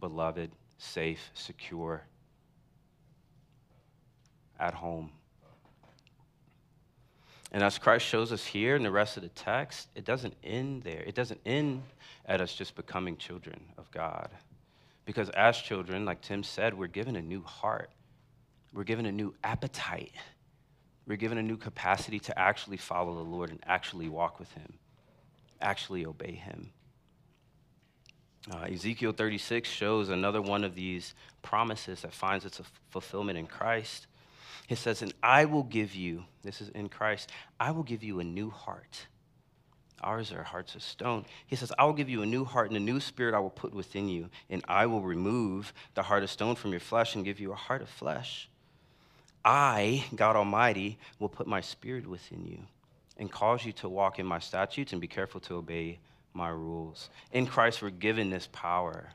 Beloved, 0.00 0.50
safe, 0.78 1.30
secure, 1.32 2.02
at 4.58 4.74
home. 4.74 5.12
And 7.56 7.64
as 7.64 7.78
Christ 7.78 8.04
shows 8.04 8.32
us 8.32 8.44
here 8.44 8.76
in 8.76 8.82
the 8.82 8.90
rest 8.90 9.16
of 9.16 9.22
the 9.22 9.30
text, 9.30 9.88
it 9.94 10.04
doesn't 10.04 10.34
end 10.44 10.82
there. 10.82 11.02
It 11.06 11.14
doesn't 11.14 11.40
end 11.46 11.84
at 12.26 12.42
us 12.42 12.54
just 12.54 12.76
becoming 12.76 13.16
children 13.16 13.58
of 13.78 13.90
God. 13.90 14.28
Because 15.06 15.30
as 15.30 15.56
children, 15.56 16.04
like 16.04 16.20
Tim 16.20 16.42
said, 16.42 16.74
we're 16.74 16.86
given 16.86 17.16
a 17.16 17.22
new 17.22 17.40
heart. 17.40 17.88
We're 18.74 18.84
given 18.84 19.06
a 19.06 19.10
new 19.10 19.34
appetite. 19.42 20.12
We're 21.06 21.16
given 21.16 21.38
a 21.38 21.42
new 21.42 21.56
capacity 21.56 22.18
to 22.18 22.38
actually 22.38 22.76
follow 22.76 23.14
the 23.14 23.30
Lord 23.30 23.48
and 23.48 23.60
actually 23.64 24.10
walk 24.10 24.38
with 24.38 24.52
Him, 24.52 24.74
actually 25.62 26.04
obey 26.04 26.32
Him. 26.32 26.72
Uh, 28.52 28.66
Ezekiel 28.70 29.12
36 29.12 29.66
shows 29.66 30.10
another 30.10 30.42
one 30.42 30.62
of 30.62 30.74
these 30.74 31.14
promises 31.40 32.02
that 32.02 32.12
finds 32.12 32.44
its 32.44 32.60
fulfillment 32.90 33.38
in 33.38 33.46
Christ. 33.46 34.08
It 34.68 34.76
says, 34.76 35.02
And 35.02 35.14
I 35.22 35.44
will 35.44 35.62
give 35.62 35.94
you, 35.94 36.24
this 36.42 36.60
is 36.60 36.68
in 36.70 36.88
Christ, 36.88 37.30
I 37.60 37.70
will 37.70 37.82
give 37.82 38.02
you 38.02 38.20
a 38.20 38.24
new 38.24 38.50
heart. 38.50 39.06
Ours 40.02 40.30
are 40.32 40.42
hearts 40.42 40.74
of 40.74 40.82
stone. 40.82 41.24
He 41.46 41.56
says, 41.56 41.72
I 41.78 41.84
will 41.84 41.92
give 41.92 42.10
you 42.10 42.22
a 42.22 42.26
new 42.26 42.44
heart 42.44 42.68
and 42.68 42.76
a 42.76 42.80
new 42.80 43.00
spirit 43.00 43.34
I 43.34 43.38
will 43.38 43.50
put 43.50 43.72
within 43.72 44.08
you, 44.08 44.28
and 44.50 44.62
I 44.68 44.86
will 44.86 45.00
remove 45.00 45.72
the 45.94 46.02
heart 46.02 46.22
of 46.22 46.30
stone 46.30 46.54
from 46.54 46.70
your 46.70 46.80
flesh 46.80 47.14
and 47.14 47.24
give 47.24 47.40
you 47.40 47.52
a 47.52 47.56
heart 47.56 47.82
of 47.82 47.88
flesh. 47.88 48.48
I, 49.44 50.04
God 50.14 50.36
Almighty, 50.36 50.98
will 51.18 51.28
put 51.28 51.46
my 51.46 51.60
spirit 51.60 52.06
within 52.06 52.44
you 52.44 52.58
and 53.16 53.30
cause 53.30 53.64
you 53.64 53.72
to 53.72 53.88
walk 53.88 54.18
in 54.18 54.26
my 54.26 54.38
statutes 54.38 54.92
and 54.92 55.00
be 55.00 55.06
careful 55.06 55.40
to 55.42 55.54
obey 55.54 55.98
my 56.34 56.48
rules. 56.48 57.08
In 57.32 57.46
Christ, 57.46 57.80
we're 57.80 57.90
given 57.90 58.28
this 58.28 58.48
power. 58.52 59.08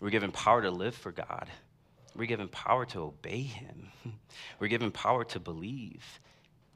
We're 0.00 0.10
given 0.10 0.30
power 0.30 0.62
to 0.62 0.70
live 0.70 0.94
for 0.94 1.10
God. 1.10 1.48
We're 2.16 2.26
given 2.26 2.48
power 2.48 2.84
to 2.86 3.00
obey 3.00 3.42
Him. 3.42 3.88
We're 4.60 4.68
given 4.68 4.90
power 4.90 5.24
to 5.24 5.40
believe. 5.40 6.04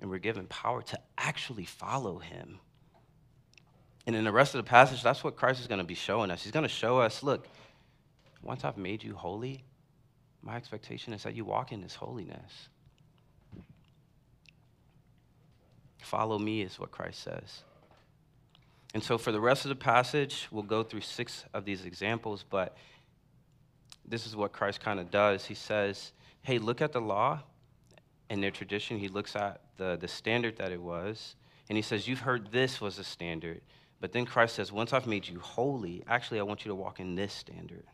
And 0.01 0.11
we're 0.11 0.18
given 0.18 0.46
power 0.46 0.81
to 0.83 1.01
actually 1.16 1.64
follow 1.64 2.18
Him. 2.18 2.61
And 4.07 4.14
in 4.14 4.24
the 4.24 4.33
rest 4.33 4.55
of 4.55 4.64
the 4.64 4.68
passage, 4.68 5.03
that's 5.03 5.24
what 5.24 5.37
Christ 5.37 5.61
is 5.61 5.66
going 5.66 5.81
to 5.81 5.85
be 5.85 5.94
showing 5.94 6.31
us. 6.31 6.44
He's 6.44 6.53
going 6.53 6.62
to 6.62 6.68
show 6.68 7.01
us 7.01 7.22
look, 7.22 7.48
once 8.42 8.64
I've 8.64 8.77
made 8.77 9.03
you 9.03 9.14
holy, 9.14 9.64
my 10.40 10.57
expectation 10.57 11.12
is 11.12 11.24
that 11.24 11.35
you 11.35 11.44
walk 11.44 11.72
in 11.72 11.81
this 11.81 11.94
holiness. 11.94 12.68
Follow 16.01 16.38
me, 16.38 16.62
is 16.62 16.79
what 16.79 16.90
Christ 16.90 17.22
says. 17.22 17.64
And 18.94 19.03
so, 19.03 19.18
for 19.18 19.33
the 19.33 19.40
rest 19.40 19.64
of 19.64 19.68
the 19.68 19.74
passage, 19.74 20.48
we'll 20.51 20.62
go 20.62 20.83
through 20.83 21.03
six 21.03 21.44
of 21.53 21.64
these 21.64 21.85
examples, 21.85 22.44
but 22.48 22.77
this 24.09 24.27
is 24.27 24.35
what 24.35 24.53
Christ 24.53 24.81
kind 24.81 24.99
of 25.01 25.11
does. 25.11 25.44
He 25.44 25.55
says, 25.55 26.12
Hey, 26.42 26.59
look 26.59 26.81
at 26.81 26.92
the 26.92 27.01
law 27.01 27.40
and 28.31 28.42
their 28.42 28.51
tradition. 28.51 28.99
He 28.99 29.09
looks 29.09 29.37
at 29.37 29.61
the, 29.77 29.97
the 30.01 30.09
standard 30.09 30.57
that 30.59 30.73
it 30.73 30.81
was, 30.81 31.37
and 31.68 31.77
he 31.77 31.83
says, 31.83 32.09
You've 32.09 32.21
heard 32.21 32.51
this 32.51 32.81
was 32.81 32.99
a 32.99 33.05
standard. 33.05 33.61
But 34.01 34.12
then 34.12 34.27
Christ 34.27 34.55
says, 34.55 34.73
Once 34.73 34.92
I've 34.92 35.07
made 35.07 35.29
you 35.29 35.40
holy, 35.40 36.05
actually, 36.09 36.40
I 36.40 36.42
want 36.44 36.64
you 36.64 36.71
to 36.71 36.75
walk 36.75 37.01
in 37.01 37.14
this 37.14 37.33
standard. 37.33 37.85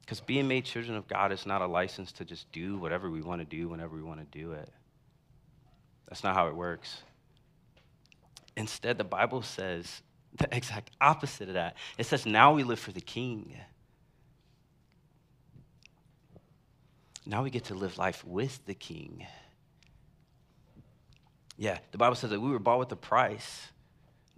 Because 0.00 0.20
being 0.20 0.48
made 0.48 0.64
children 0.64 0.96
of 0.96 1.06
God 1.06 1.32
is 1.32 1.44
not 1.44 1.60
a 1.60 1.66
license 1.66 2.12
to 2.12 2.24
just 2.24 2.50
do 2.50 2.78
whatever 2.78 3.10
we 3.10 3.20
want 3.20 3.42
to 3.42 3.44
do 3.44 3.68
whenever 3.68 3.94
we 3.94 4.02
want 4.02 4.20
to 4.20 4.38
do 4.38 4.52
it. 4.52 4.70
That's 6.08 6.24
not 6.24 6.34
how 6.34 6.48
it 6.48 6.56
works. 6.56 7.02
Instead, 8.56 8.96
the 8.96 9.04
Bible 9.04 9.42
says 9.42 10.00
the 10.38 10.48
exact 10.56 10.92
opposite 11.00 11.48
of 11.48 11.54
that. 11.54 11.76
It 11.98 12.06
says, 12.06 12.24
now 12.24 12.54
we 12.54 12.62
live 12.62 12.78
for 12.78 12.92
the 12.92 13.02
king. 13.02 13.54
Now 17.28 17.42
we 17.42 17.50
get 17.50 17.64
to 17.64 17.74
live 17.74 17.98
life 17.98 18.24
with 18.24 18.64
the 18.64 18.74
king. 18.74 19.26
Yeah, 21.58 21.78
the 21.92 21.98
Bible 21.98 22.16
says 22.16 22.30
that 22.30 22.40
we 22.40 22.50
were 22.50 22.58
bought 22.58 22.78
with 22.78 22.90
a 22.90 22.96
price. 22.96 23.68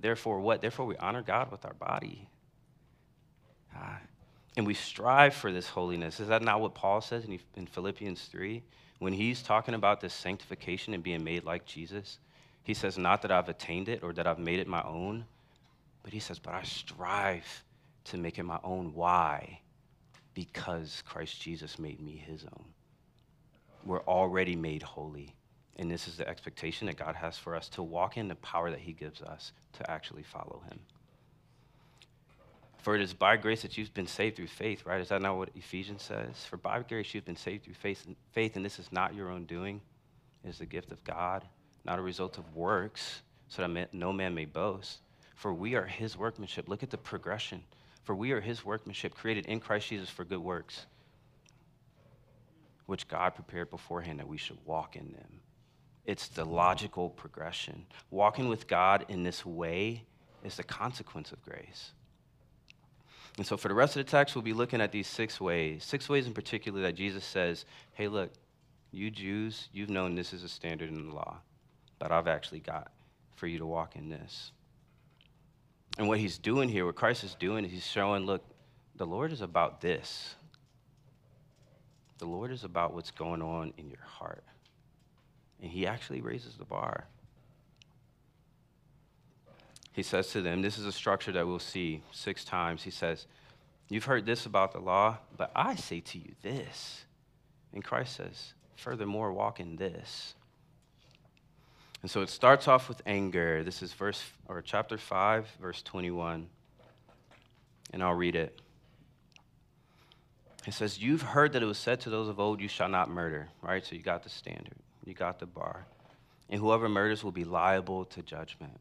Therefore, 0.00 0.40
what? 0.40 0.61
Therefore, 0.61 0.87
we 0.87 0.96
honor 0.96 1.22
God 1.22 1.53
with 1.53 1.64
our 1.64 1.74
body. 1.74 2.29
Ah, 3.76 4.00
and 4.57 4.66
we 4.66 4.74
strive 4.74 5.35
for 5.35 5.53
this 5.53 5.68
holiness. 5.68 6.18
Is 6.18 6.29
that 6.29 6.42
not 6.42 6.61
what 6.61 6.74
Paul 6.74 7.00
says 7.00 7.24
in, 7.26 7.38
in 7.55 7.66
Philippians 7.66 8.22
3? 8.24 8.61
When 8.98 9.12
he's 9.12 9.40
talking 9.40 9.74
about 9.74 10.00
this 10.00 10.12
sanctification 10.12 10.92
and 10.92 11.03
being 11.03 11.22
made 11.22 11.44
like 11.44 11.64
Jesus, 11.66 12.18
he 12.64 12.74
says, 12.74 12.98
Not 12.98 13.22
that 13.22 13.31
I've 13.31 13.48
attained 13.48 13.88
it 13.88 14.03
or 14.03 14.12
that 14.14 14.26
I've 14.26 14.40
made 14.40 14.59
it 14.59 14.66
my 14.66 14.83
own, 14.83 15.26
but 16.03 16.12
he 16.12 16.18
says, 16.18 16.40
But 16.40 16.55
I 16.55 16.64
strive 16.64 17.64
to 18.07 18.16
make 18.16 18.38
it 18.38 18.42
my 18.42 18.59
own. 18.64 18.92
Why? 18.94 19.61
Because 20.35 21.05
Christ 21.07 21.40
Jesus 21.40 21.79
made 21.79 22.00
me 22.00 22.16
his 22.16 22.44
own. 22.44 22.64
We're 23.85 24.03
already 24.03 24.57
made 24.57 24.83
holy. 24.83 25.35
And 25.77 25.90
this 25.90 26.09
is 26.09 26.16
the 26.16 26.29
expectation 26.29 26.87
that 26.87 26.97
God 26.97 27.16
has 27.16 27.38
for 27.38 27.57
us 27.57 27.69
to 27.71 27.83
walk 27.83 28.16
in 28.16 28.29
the 28.29 28.35
power 28.37 28.71
that 28.71 28.81
he 28.81 28.93
gives 28.93 29.23
us 29.23 29.53
to 29.75 29.90
actually 29.90 30.23
follow 30.23 30.62
him. 30.69 30.79
For 32.79 32.95
it 32.95 33.03
is 33.03 33.12
by 33.12 33.37
grace 33.37 33.62
that 33.62 33.77
you've 33.77 33.93
been 33.93 34.07
saved 34.07 34.37
through 34.37 34.47
faith, 34.47 34.87
right? 34.87 35.01
Is 35.01 35.09
that 35.09 35.23
not 35.23 35.37
what 35.37 35.51
Ephesians 35.55 36.03
says? 36.03 36.45
For 36.45 36.57
by 36.57 36.81
grace 36.83 37.14
you've 37.14 37.27
been 37.27 37.37
saved 37.37 37.64
through 37.64 37.75
faith, 37.75 38.07
faith 38.33 38.57
and 38.57 38.64
this 38.64 38.79
is 38.79 38.90
not 38.90 39.14
your 39.14 39.31
own 39.31 39.45
doing. 39.45 39.81
It 40.45 40.49
is 40.49 40.59
the 40.59 40.66
gift 40.66 40.90
of 40.90 41.05
God, 41.05 41.45
not 41.85 41.99
a 41.99 42.03
result 42.03 42.38
of 42.38 42.57
works, 42.57 43.23
so 43.49 43.66
that 43.66 43.93
no 43.93 44.12
man 44.12 44.35
may 44.35 44.47
boast. 44.47 45.01
For 45.35 45.53
we 45.53 45.75
are 45.75 45.87
his 45.87 46.16
workmanship. 46.16 46.69
Look 46.69 46.83
at 46.83 46.90
the 46.90 46.99
progression. 46.99 47.62
For 48.05 48.14
we 48.14 48.33
are 48.33 48.40
his 48.40 48.64
workmanship, 48.64 49.14
created 49.14 49.47
in 49.47 49.61
Christ 49.61 49.88
Jesus 49.88 50.09
for 50.09 50.25
good 50.25 50.40
works, 50.40 50.87
which 52.90 53.07
God 53.07 53.37
prepared 53.37 53.70
beforehand 53.70 54.18
that 54.18 54.26
we 54.26 54.37
should 54.37 54.59
walk 54.66 54.96
in 54.96 55.12
them. 55.12 55.40
It's 56.07 56.26
the 56.26 56.44
logical 56.44 57.09
progression. 57.09 57.87
Walking 58.11 58.48
with 58.48 58.66
God 58.66 59.07
in 59.09 59.22
this 59.22 59.46
way 59.46 60.03
is 60.42 60.57
the 60.57 60.64
consequence 60.64 61.31
of 61.31 61.40
grace. 61.40 61.92
And 63.38 63.46
so 63.46 63.57
for 63.57 63.68
the 63.68 63.74
rest 63.74 63.96
of 63.96 64.05
the 64.05 64.11
text, 64.11 64.35
we'll 64.35 64.42
be 64.42 64.53
looking 64.53 64.81
at 64.81 64.90
these 64.90 65.07
six 65.07 65.40
ways, 65.40 65.85
six 65.85 66.09
ways 66.09 66.26
in 66.26 66.33
particular 66.33 66.83
that 66.83 66.96
Jesus 66.96 67.22
says, 67.22 67.64
hey, 67.92 68.09
look, 68.09 68.33
you 68.90 69.09
Jews, 69.09 69.68
you've 69.72 69.88
known 69.88 70.16
this 70.16 70.33
is 70.33 70.42
a 70.42 70.48
standard 70.48 70.88
in 70.88 71.07
the 71.07 71.14
law, 71.14 71.37
but 72.00 72.11
I've 72.11 72.26
actually 72.26 72.59
got 72.59 72.90
for 73.37 73.46
you 73.46 73.59
to 73.59 73.66
walk 73.66 73.94
in 73.94 74.09
this. 74.09 74.50
And 75.96 76.09
what 76.09 76.18
he's 76.18 76.38
doing 76.38 76.68
here, 76.68 76.87
what 76.87 76.96
Christ 76.96 77.22
is 77.22 77.37
doing, 77.37 77.64
is 77.64 77.70
he's 77.70 77.87
showing, 77.87 78.26
look, 78.26 78.42
the 78.96 79.07
Lord 79.07 79.31
is 79.31 79.42
about 79.42 79.81
this. 79.81 80.35
The 82.21 82.27
Lord 82.27 82.53
is 82.53 82.65
about 82.65 82.93
what's 82.93 83.11
going 83.11 83.41
on 83.41 83.73
in 83.79 83.89
your 83.89 84.05
heart. 84.05 84.45
And 85.61 85.71
he 85.71 85.87
actually 85.87 86.21
raises 86.21 86.55
the 86.55 86.67
bar. 86.67 87.07
He 89.93 90.03
says 90.03 90.29
to 90.33 90.43
them, 90.43 90.61
This 90.61 90.79
is 90.79 90.85
a 90.85 90.93
structure 90.93 91.33
that 91.33 91.47
we'll 91.47 91.59
see 91.59 92.03
six 92.13 92.45
times. 92.45 92.83
He 92.83 92.91
says, 92.91 93.27
You've 93.89 94.05
heard 94.05 94.27
this 94.27 94.45
about 94.45 94.73
the 94.73 94.81
law, 94.81 95.17
but 95.37 95.51
I 95.57 95.75
say 95.77 96.01
to 96.01 96.19
you 96.19 96.33
this. 96.43 97.05
And 97.73 97.83
Christ 97.83 98.17
says, 98.17 98.53
Furthermore, 98.77 99.33
walk 99.33 99.59
in 99.59 99.77
this. 99.77 100.35
And 102.03 102.11
so 102.11 102.21
it 102.21 102.29
starts 102.29 102.69
off 102.69 102.89
with 102.89 103.01
anger. 103.07 103.65
This 103.65 103.83
is 103.83 103.95
verse 103.95 104.23
or 104.47 104.61
chapter 104.61 104.99
5, 104.99 105.49
verse 105.61 105.83
21. 105.83 106.47
And 107.93 108.03
I'll 108.03 108.15
read 108.15 108.37
it. 108.37 108.61
It 110.66 110.75
says, 110.75 110.99
You've 110.99 111.23
heard 111.23 111.53
that 111.53 111.62
it 111.62 111.66
was 111.66 111.79
said 111.79 112.01
to 112.03 112.11
those 112.11 112.29
of 112.29 112.38
old, 112.38 112.61
You 112.61 112.68
shall 112.68 112.88
not 112.88 113.11
murder, 113.11 113.49
right? 113.62 113.85
So 113.85 113.94
you 113.94 114.03
got 114.03 114.23
the 114.23 114.29
standard, 114.29 114.77
you 115.05 115.14
got 115.14 115.38
the 115.38 115.46
bar. 115.46 115.87
And 116.49 116.61
whoever 116.61 116.88
murders 116.88 117.23
will 117.23 117.33
be 117.33 117.44
liable 117.44 118.05
to 118.07 118.23
judgment 118.23 118.79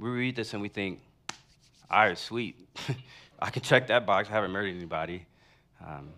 we 0.00 0.08
read 0.08 0.34
this 0.34 0.54
and 0.54 0.62
we 0.62 0.68
think, 0.68 1.00
all 1.90 2.06
right, 2.06 2.16
sweet. 2.16 2.56
I 3.38 3.50
can 3.50 3.62
check 3.62 3.88
that 3.88 4.06
box. 4.06 4.28
I 4.28 4.32
haven't 4.32 4.50
murdered 4.50 4.74
anybody. 4.74 5.26
Um, 5.86 6.08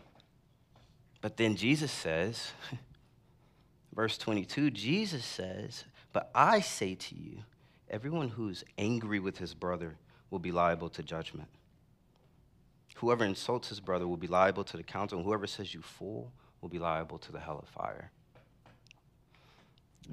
but 1.21 1.37
then 1.37 1.57
Jesus 1.57 1.91
says, 1.91 2.53
verse 3.95 4.17
22, 4.19 4.71
Jesus 4.71 5.25
says, 5.25 5.85
But 6.13 6.31
I 6.35 6.61
say 6.61 6.95
to 6.95 7.15
you, 7.15 7.39
everyone 7.91 8.29
who's 8.29 8.65
angry 8.79 9.19
with 9.19 9.39
his 9.39 9.55
brother 9.55 9.97
will 10.31 10.39
be 10.39 10.53
liable 10.53 10.89
to 10.91 11.03
judgment. 11.03 11.49
Whoever 13.03 13.25
insults 13.25 13.69
his 13.69 13.81
brother 13.81 14.07
will 14.07 14.17
be 14.17 14.29
liable 14.29 14.63
to 14.63 14.77
the 14.77 14.85
council, 14.85 15.19
and 15.19 15.27
whoever 15.27 15.49
says 15.49 15.75
you 15.75 15.83
fool 15.83 16.33
will 16.61 16.69
be 16.69 16.79
liable 16.79 17.19
to 17.19 17.33
the 17.33 17.41
hell 17.41 17.59
of 17.61 17.69
fire. 17.69 18.13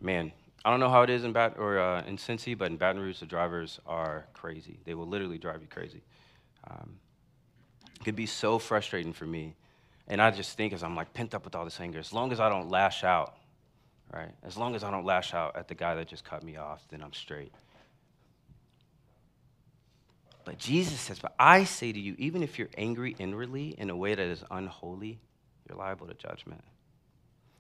Man, 0.02 0.32
I 0.66 0.72
don't 0.72 0.80
know 0.80 0.90
how 0.90 1.04
it 1.04 1.12
is 1.12 1.24
in 1.24 1.32
Bat 1.32 1.58
or 1.60 1.78
uh, 1.78 2.04
in 2.06 2.18
Cincy, 2.18 2.58
but 2.58 2.72
in 2.72 2.78
Baton 2.78 3.00
Rouge, 3.00 3.20
the 3.20 3.28
drivers 3.28 3.80
are 3.86 4.26
crazy. 4.34 4.80
They 4.86 4.96
will 4.96 5.06
literally 5.06 5.38
drive 5.38 5.62
you 5.62 5.68
crazy. 5.68 6.02
Um, 6.68 6.98
it 7.94 8.04
could 8.04 8.16
be 8.16 8.26
so 8.26 8.58
frustrating 8.58 9.14
for 9.14 9.28
me, 9.28 9.54
and 10.08 10.20
I 10.20 10.32
just 10.32 10.58
think 10.58 10.74
as 10.74 10.82
I'm 10.82 10.96
like 10.96 11.14
pent 11.14 11.36
up 11.36 11.46
with 11.46 11.54
all 11.54 11.66
this 11.66 11.80
anger, 11.80 12.00
as 12.00 12.12
long 12.12 12.32
as 12.32 12.40
I 12.40 12.50
don't 12.50 12.72
lash 12.72 13.04
out, 13.04 13.38
right? 14.12 14.32
As 14.42 14.58
long 14.58 14.74
as 14.74 14.84
I 14.84 14.90
don't 14.90 15.06
lash 15.06 15.36
out 15.36 15.56
at 15.56 15.68
the 15.68 15.76
guy 15.76 15.94
that 15.94 16.08
just 16.08 16.26
cut 16.26 16.42
me 16.42 16.58
off, 16.58 16.88
then 16.90 17.04
I'm 17.04 17.14
straight. 17.14 17.54
But 20.50 20.58
Jesus 20.58 21.00
says, 21.00 21.20
But 21.20 21.36
I 21.38 21.64
say 21.64 21.92
to 21.92 22.00
you, 22.00 22.16
even 22.18 22.42
if 22.42 22.58
you're 22.58 22.72
angry 22.76 23.16
inwardly 23.20 23.76
in 23.78 23.92
a 23.92 23.96
way 23.96 24.16
that 24.16 24.26
is 24.26 24.44
unholy, 24.50 25.20
you're 25.68 25.78
liable 25.78 26.08
to 26.08 26.16
judgment. 26.16 26.64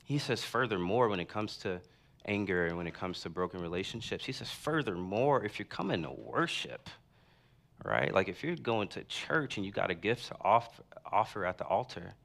He 0.05 0.17
says, 0.17 0.43
furthermore, 0.43 1.07
when 1.07 1.19
it 1.19 1.29
comes 1.29 1.57
to 1.57 1.81
anger 2.25 2.65
and 2.65 2.77
when 2.77 2.87
it 2.87 2.95
comes 2.95 3.21
to 3.21 3.29
broken 3.29 3.61
relationships. 3.61 4.25
He 4.25 4.31
says, 4.31 4.49
furthermore, 4.49 5.45
if 5.45 5.59
you're 5.59 5.67
coming 5.67 6.01
to 6.01 6.09
worship, 6.09 6.89
right? 7.85 8.11
Like 8.11 8.27
if 8.27 8.43
you're 8.43 8.55
going 8.55 8.87
to 8.87 9.03
church 9.03 9.57
and 9.57 9.65
you 9.67 9.71
got 9.71 9.91
a 9.91 9.95
gift 9.95 10.29
to 10.29 10.35
offer, 10.41 10.81
offer 11.05 11.45
at 11.45 11.59
the 11.59 11.65
altar, 11.65 12.15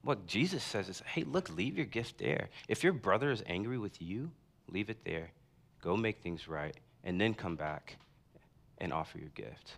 What 0.00 0.26
Jesus 0.26 0.64
says 0.64 0.88
is, 0.88 1.02
hey, 1.04 1.24
look, 1.24 1.54
leave 1.54 1.76
your 1.76 1.84
gift 1.84 2.16
there. 2.16 2.48
If 2.68 2.82
your 2.82 2.94
brother 2.94 3.30
is 3.30 3.42
angry 3.46 3.76
with 3.76 4.00
you, 4.00 4.30
leave 4.66 4.88
it 4.88 5.04
there. 5.04 5.32
Go 5.82 5.94
make 5.94 6.22
things 6.22 6.48
right, 6.48 6.74
and 7.04 7.20
then 7.20 7.34
come 7.34 7.56
back 7.56 7.98
and 8.80 8.92
offer 8.92 9.18
your 9.18 9.30
gift. 9.30 9.74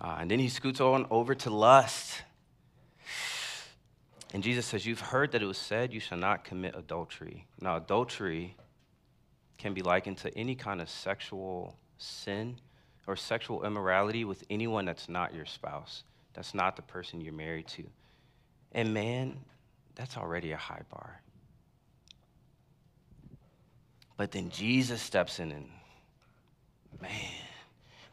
Uh, 0.00 0.16
and 0.20 0.30
then 0.30 0.38
he 0.38 0.48
scoots 0.48 0.80
on 0.80 1.06
over 1.10 1.34
to 1.34 1.50
lust. 1.50 2.22
And 4.34 4.42
Jesus 4.42 4.66
says, 4.66 4.84
You've 4.84 5.00
heard 5.00 5.32
that 5.32 5.42
it 5.42 5.46
was 5.46 5.58
said, 5.58 5.92
You 5.92 6.00
shall 6.00 6.18
not 6.18 6.44
commit 6.44 6.74
adultery. 6.76 7.46
Now, 7.60 7.76
adultery 7.76 8.56
can 9.58 9.74
be 9.74 9.82
likened 9.82 10.18
to 10.18 10.36
any 10.36 10.54
kind 10.54 10.80
of 10.80 10.90
sexual 10.90 11.76
sin 11.98 12.56
or 13.06 13.14
sexual 13.16 13.64
immorality 13.64 14.24
with 14.24 14.42
anyone 14.50 14.84
that's 14.84 15.08
not 15.08 15.34
your 15.34 15.46
spouse, 15.46 16.02
that's 16.34 16.54
not 16.54 16.76
the 16.76 16.82
person 16.82 17.20
you're 17.20 17.32
married 17.32 17.68
to. 17.68 17.84
And 18.72 18.94
man, 18.94 19.38
that's 19.94 20.16
already 20.16 20.52
a 20.52 20.56
high 20.56 20.82
bar. 20.90 21.20
But 24.16 24.30
then 24.30 24.50
Jesus 24.50 25.02
steps 25.02 25.38
in 25.38 25.52
and, 25.52 25.68
man, 27.00 27.10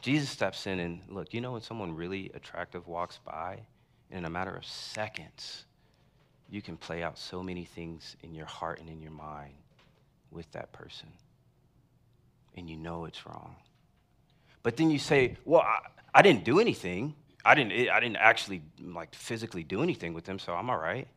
Jesus 0.01 0.29
steps 0.29 0.67
in 0.67 0.79
and 0.79 1.01
look, 1.09 1.33
you 1.33 1.41
know 1.41 1.53
when 1.53 1.61
someone 1.61 1.95
really 1.95 2.31
attractive 2.33 2.87
walks 2.87 3.19
by, 3.25 3.59
in 4.11 4.25
a 4.25 4.29
matter 4.29 4.55
of 4.55 4.65
seconds, 4.65 5.65
you 6.49 6.61
can 6.61 6.77
play 6.77 7.03
out 7.03 7.17
so 7.17 7.43
many 7.43 7.65
things 7.65 8.15
in 8.23 8.33
your 8.33 8.45
heart 8.45 8.79
and 8.79 8.89
in 8.89 9.01
your 9.01 9.11
mind 9.11 9.53
with 10.31 10.51
that 10.53 10.71
person. 10.71 11.09
And 12.55 12.69
you 12.69 12.77
know 12.77 13.05
it's 13.05 13.25
wrong. 13.25 13.55
But 14.63 14.77
then 14.77 14.89
you 14.89 14.99
say, 14.99 15.37
well, 15.45 15.61
I, 15.61 15.79
I 16.13 16.21
didn't 16.21 16.43
do 16.43 16.59
anything. 16.59 17.15
I 17.45 17.55
didn't, 17.55 17.89
I 17.89 17.99
didn't 17.99 18.17
actually 18.17 18.61
like 18.81 19.13
physically 19.13 19.63
do 19.63 19.83
anything 19.83 20.13
with 20.13 20.25
them, 20.25 20.39
so 20.39 20.53
I'm 20.53 20.69
all 20.69 20.77
right. 20.77 21.07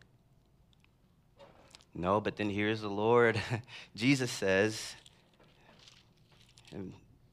No, 1.94 2.20
but 2.20 2.36
then 2.36 2.48
here's 2.48 2.80
the 2.80 2.88
Lord. 2.88 3.40
Jesus 3.96 4.30
says 4.30 4.94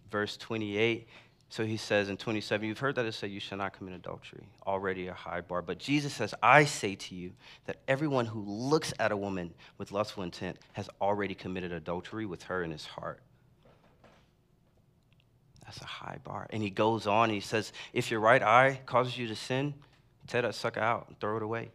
verse 0.10 0.38
28, 0.38 1.08
so 1.50 1.65
he 1.65 1.78
says 1.78 2.10
in 2.10 2.17
27, 2.17 2.67
You've 2.67 2.78
heard 2.78 2.95
that 2.95 3.06
it 3.06 3.13
said, 3.13 3.32
You 3.32 3.39
shall 3.39 3.58
not 3.58 3.74
commit 3.74 3.95
adultery. 3.95 4.43
Already 4.67 5.08
a 5.08 5.13
high 5.13 5.41
bar. 5.41 5.63
But 5.63 5.80
Jesus 5.80 6.13
says, 6.13 6.36
I 6.43 6.65
say 6.65 6.93
to 6.95 7.15
you 7.15 7.32
that 7.65 7.78
everyone 7.88 8.28
who 8.28 8.39
looks 8.41 8.93
at 9.00 9.12
a 9.12 9.17
woman 9.17 9.54
with 9.80 9.91
lustful 9.91 10.24
intent 10.24 10.58
has 10.74 10.88
already 11.02 11.34
committed 11.34 11.72
adultery 11.72 12.28
with 12.28 12.43
her 12.43 12.63
in 12.63 12.69
his 12.69 12.86
heart. 12.86 13.19
That's 15.65 15.82
a 15.82 15.86
high 15.86 16.19
bar. 16.24 16.48
And 16.52 16.62
he 16.62 16.69
goes 16.69 17.08
on 17.08 17.26
and 17.26 17.34
he 17.34 17.39
says, 17.39 17.74
If 17.93 18.12
your 18.12 18.19
right 18.19 18.43
eye 18.43 18.82
causes 18.86 19.17
you 19.17 19.28
to 19.28 19.36
sin, 19.36 19.74
tear 20.28 20.43
that 20.43 20.54
sucker 20.54 20.80
out 20.80 21.08
and 21.08 21.19
throw 21.19 21.38
it 21.38 21.43
away. 21.43 21.69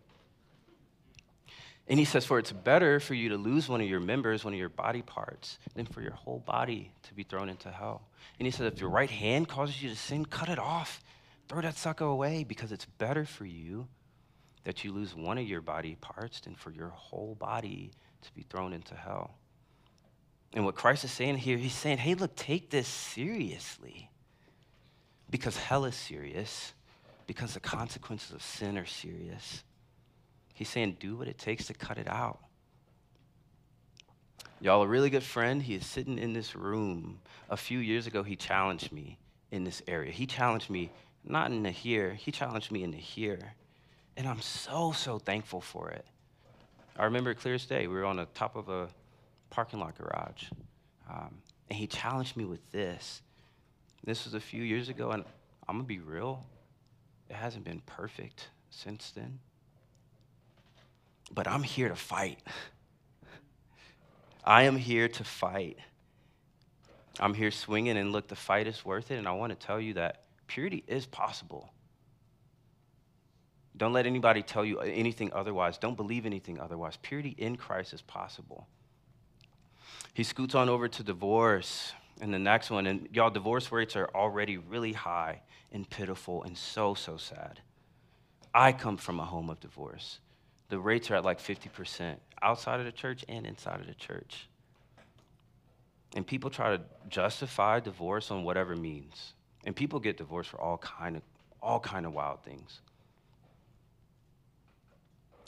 And 1.86 1.98
he 1.98 2.04
says, 2.04 2.24
For 2.24 2.38
it's 2.38 2.52
better 2.52 2.98
for 2.98 3.14
you 3.14 3.28
to 3.30 3.36
lose 3.36 3.68
one 3.68 3.80
of 3.80 3.88
your 3.88 4.00
members, 4.00 4.44
one 4.44 4.54
of 4.54 4.58
your 4.58 4.68
body 4.70 5.02
parts, 5.02 5.58
than 5.74 5.86
for 5.86 6.00
your 6.00 6.12
whole 6.12 6.40
body 6.40 6.92
to 7.04 7.14
be 7.14 7.22
thrown 7.22 7.48
into 7.48 7.70
hell. 7.70 8.08
And 8.38 8.46
he 8.46 8.50
says, 8.50 8.72
If 8.72 8.80
your 8.80 8.90
right 8.90 9.10
hand 9.10 9.48
causes 9.48 9.82
you 9.82 9.90
to 9.90 9.96
sin, 9.96 10.24
cut 10.24 10.48
it 10.48 10.58
off. 10.58 11.02
Throw 11.48 11.60
that 11.60 11.76
sucker 11.76 12.04
away 12.04 12.44
because 12.44 12.72
it's 12.72 12.86
better 12.86 13.26
for 13.26 13.44
you 13.44 13.86
that 14.64 14.82
you 14.82 14.92
lose 14.92 15.14
one 15.14 15.36
of 15.36 15.46
your 15.46 15.60
body 15.60 15.96
parts 16.00 16.40
than 16.40 16.54
for 16.54 16.70
your 16.70 16.88
whole 16.88 17.34
body 17.34 17.90
to 18.22 18.32
be 18.34 18.46
thrown 18.48 18.72
into 18.72 18.94
hell. 18.94 19.34
And 20.54 20.64
what 20.64 20.74
Christ 20.74 21.04
is 21.04 21.10
saying 21.10 21.36
here, 21.36 21.58
he's 21.58 21.74
saying, 21.74 21.98
Hey, 21.98 22.14
look, 22.14 22.34
take 22.34 22.70
this 22.70 22.88
seriously 22.88 24.10
because 25.28 25.56
hell 25.56 25.84
is 25.84 25.96
serious, 25.96 26.72
because 27.26 27.54
the 27.54 27.60
consequences 27.60 28.32
of 28.32 28.42
sin 28.42 28.78
are 28.78 28.86
serious. 28.86 29.62
He's 30.54 30.68
saying, 30.68 30.96
do 31.00 31.16
what 31.16 31.26
it 31.26 31.36
takes 31.36 31.66
to 31.66 31.74
cut 31.74 31.98
it 31.98 32.08
out. 32.08 32.38
Y'all, 34.60 34.82
a 34.82 34.86
really 34.86 35.10
good 35.10 35.22
friend, 35.22 35.60
he 35.60 35.74
is 35.74 35.84
sitting 35.84 36.16
in 36.16 36.32
this 36.32 36.54
room. 36.54 37.20
A 37.50 37.56
few 37.56 37.80
years 37.80 38.06
ago, 38.06 38.22
he 38.22 38.36
challenged 38.36 38.92
me 38.92 39.18
in 39.50 39.64
this 39.64 39.82
area. 39.88 40.12
He 40.12 40.26
challenged 40.26 40.70
me 40.70 40.90
not 41.24 41.50
in 41.50 41.64
the 41.64 41.70
here, 41.70 42.14
he 42.14 42.30
challenged 42.30 42.70
me 42.70 42.84
in 42.84 42.92
the 42.92 42.96
here. 42.96 43.54
And 44.16 44.28
I'm 44.28 44.40
so, 44.40 44.92
so 44.92 45.18
thankful 45.18 45.60
for 45.60 45.90
it. 45.90 46.06
I 46.96 47.04
remember 47.04 47.32
it 47.32 47.40
clear 47.40 47.54
as 47.54 47.66
day. 47.66 47.88
We 47.88 47.94
were 47.94 48.04
on 48.04 48.16
the 48.16 48.26
top 48.26 48.54
of 48.54 48.68
a 48.68 48.88
parking 49.50 49.80
lot 49.80 49.98
garage. 49.98 50.44
Um, 51.10 51.34
and 51.68 51.76
he 51.76 51.88
challenged 51.88 52.36
me 52.36 52.44
with 52.44 52.60
this. 52.70 53.22
This 54.04 54.24
was 54.24 54.34
a 54.34 54.40
few 54.40 54.62
years 54.62 54.88
ago, 54.88 55.10
and 55.10 55.24
I'm 55.68 55.78
to 55.78 55.84
be 55.84 55.98
real. 55.98 56.44
It 57.28 57.34
hasn't 57.34 57.64
been 57.64 57.80
perfect 57.86 58.48
since 58.70 59.10
then 59.10 59.40
but 61.32 61.46
I'm 61.48 61.62
here 61.62 61.88
to 61.88 61.96
fight. 61.96 62.38
I 64.44 64.64
am 64.64 64.76
here 64.76 65.08
to 65.08 65.24
fight. 65.24 65.78
I'm 67.18 67.34
here 67.34 67.50
swinging, 67.50 67.96
and 67.96 68.12
look, 68.12 68.28
the 68.28 68.36
fight 68.36 68.66
is 68.66 68.84
worth 68.84 69.10
it. 69.10 69.16
And 69.16 69.28
I 69.28 69.32
want 69.32 69.58
to 69.58 69.66
tell 69.66 69.80
you 69.80 69.94
that 69.94 70.24
purity 70.46 70.84
is 70.86 71.06
possible. 71.06 71.70
Don't 73.76 73.92
let 73.92 74.06
anybody 74.06 74.42
tell 74.42 74.64
you 74.64 74.80
anything 74.80 75.32
otherwise. 75.32 75.78
Don't 75.78 75.96
believe 75.96 76.26
anything 76.26 76.60
otherwise. 76.60 76.96
Purity 77.02 77.34
in 77.38 77.56
Christ 77.56 77.92
is 77.92 78.02
possible. 78.02 78.68
He 80.12 80.22
scoots 80.22 80.54
on 80.54 80.68
over 80.68 80.86
to 80.86 81.02
divorce 81.02 81.92
and 82.20 82.32
the 82.32 82.38
next 82.38 82.70
one. 82.70 82.86
And 82.86 83.08
y'all, 83.12 83.30
divorce 83.30 83.72
rates 83.72 83.96
are 83.96 84.08
already 84.14 84.58
really 84.58 84.92
high 84.92 85.40
and 85.72 85.88
pitiful 85.88 86.44
and 86.44 86.56
so, 86.56 86.94
so 86.94 87.16
sad. 87.16 87.60
I 88.54 88.72
come 88.72 88.96
from 88.96 89.18
a 89.18 89.24
home 89.24 89.50
of 89.50 89.58
divorce 89.58 90.20
the 90.74 90.80
rates 90.80 91.08
are 91.08 91.14
at 91.14 91.24
like 91.24 91.38
50% 91.38 92.16
outside 92.42 92.80
of 92.80 92.84
the 92.84 92.90
church 92.90 93.24
and 93.28 93.46
inside 93.46 93.78
of 93.78 93.86
the 93.86 93.94
church. 93.94 94.48
And 96.16 96.26
people 96.26 96.50
try 96.50 96.76
to 96.76 96.82
justify 97.08 97.78
divorce 97.78 98.32
on 98.32 98.42
whatever 98.42 98.74
means. 98.74 99.34
And 99.64 99.76
people 99.76 100.00
get 100.00 100.16
divorced 100.16 100.50
for 100.50 100.60
all 100.60 100.78
kind 100.78 101.14
of 101.14 101.22
all 101.62 101.78
kind 101.78 102.04
of 102.06 102.12
wild 102.12 102.42
things. 102.42 102.80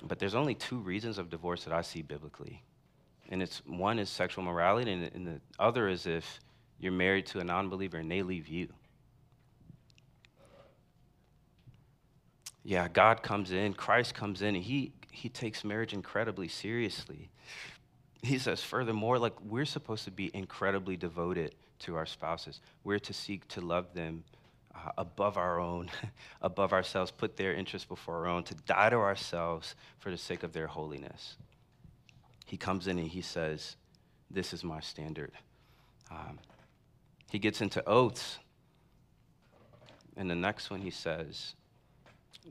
But 0.06 0.20
there's 0.20 0.36
only 0.36 0.54
two 0.54 0.78
reasons 0.78 1.18
of 1.18 1.28
divorce 1.28 1.64
that 1.64 1.74
I 1.74 1.82
see 1.82 2.02
biblically. 2.02 2.62
And 3.28 3.42
it's 3.42 3.62
one 3.66 3.98
is 3.98 4.08
sexual 4.08 4.44
morality, 4.44 4.92
and, 4.92 5.10
and 5.12 5.26
the 5.26 5.40
other 5.58 5.88
is 5.88 6.06
if 6.06 6.38
you're 6.78 6.92
married 6.92 7.26
to 7.26 7.40
a 7.40 7.44
non 7.44 7.68
believer 7.68 7.96
and 7.96 8.08
they 8.08 8.22
leave 8.22 8.46
you. 8.46 8.68
Yeah, 12.62 12.86
God 12.86 13.24
comes 13.24 13.50
in, 13.50 13.74
Christ 13.74 14.14
comes 14.14 14.42
in, 14.42 14.54
and 14.54 14.64
he 14.64 14.92
he 15.16 15.30
takes 15.30 15.64
marriage 15.64 15.94
incredibly 15.94 16.46
seriously. 16.46 17.30
He 18.22 18.38
says, 18.38 18.62
furthermore, 18.62 19.18
like 19.18 19.32
we're 19.40 19.64
supposed 19.64 20.04
to 20.04 20.10
be 20.10 20.30
incredibly 20.34 20.96
devoted 20.96 21.54
to 21.80 21.96
our 21.96 22.04
spouses. 22.04 22.60
We're 22.84 22.98
to 22.98 23.14
seek 23.14 23.48
to 23.48 23.62
love 23.62 23.94
them 23.94 24.24
uh, 24.74 24.90
above 24.98 25.38
our 25.38 25.58
own, 25.58 25.90
above 26.42 26.74
ourselves, 26.74 27.10
put 27.10 27.38
their 27.38 27.54
interests 27.54 27.88
before 27.88 28.16
our 28.16 28.26
own, 28.26 28.42
to 28.44 28.54
die 28.66 28.90
to 28.90 28.96
ourselves 28.96 29.74
for 29.98 30.10
the 30.10 30.18
sake 30.18 30.42
of 30.42 30.52
their 30.52 30.66
holiness. 30.66 31.36
He 32.44 32.58
comes 32.58 32.86
in 32.86 32.98
and 32.98 33.08
he 33.08 33.22
says, 33.22 33.76
This 34.30 34.52
is 34.52 34.62
my 34.62 34.80
standard. 34.80 35.32
Um, 36.10 36.38
he 37.30 37.38
gets 37.38 37.62
into 37.62 37.82
oaths. 37.88 38.38
And 40.14 40.30
the 40.30 40.34
next 40.34 40.70
one 40.70 40.82
he 40.82 40.90
says, 40.90 41.54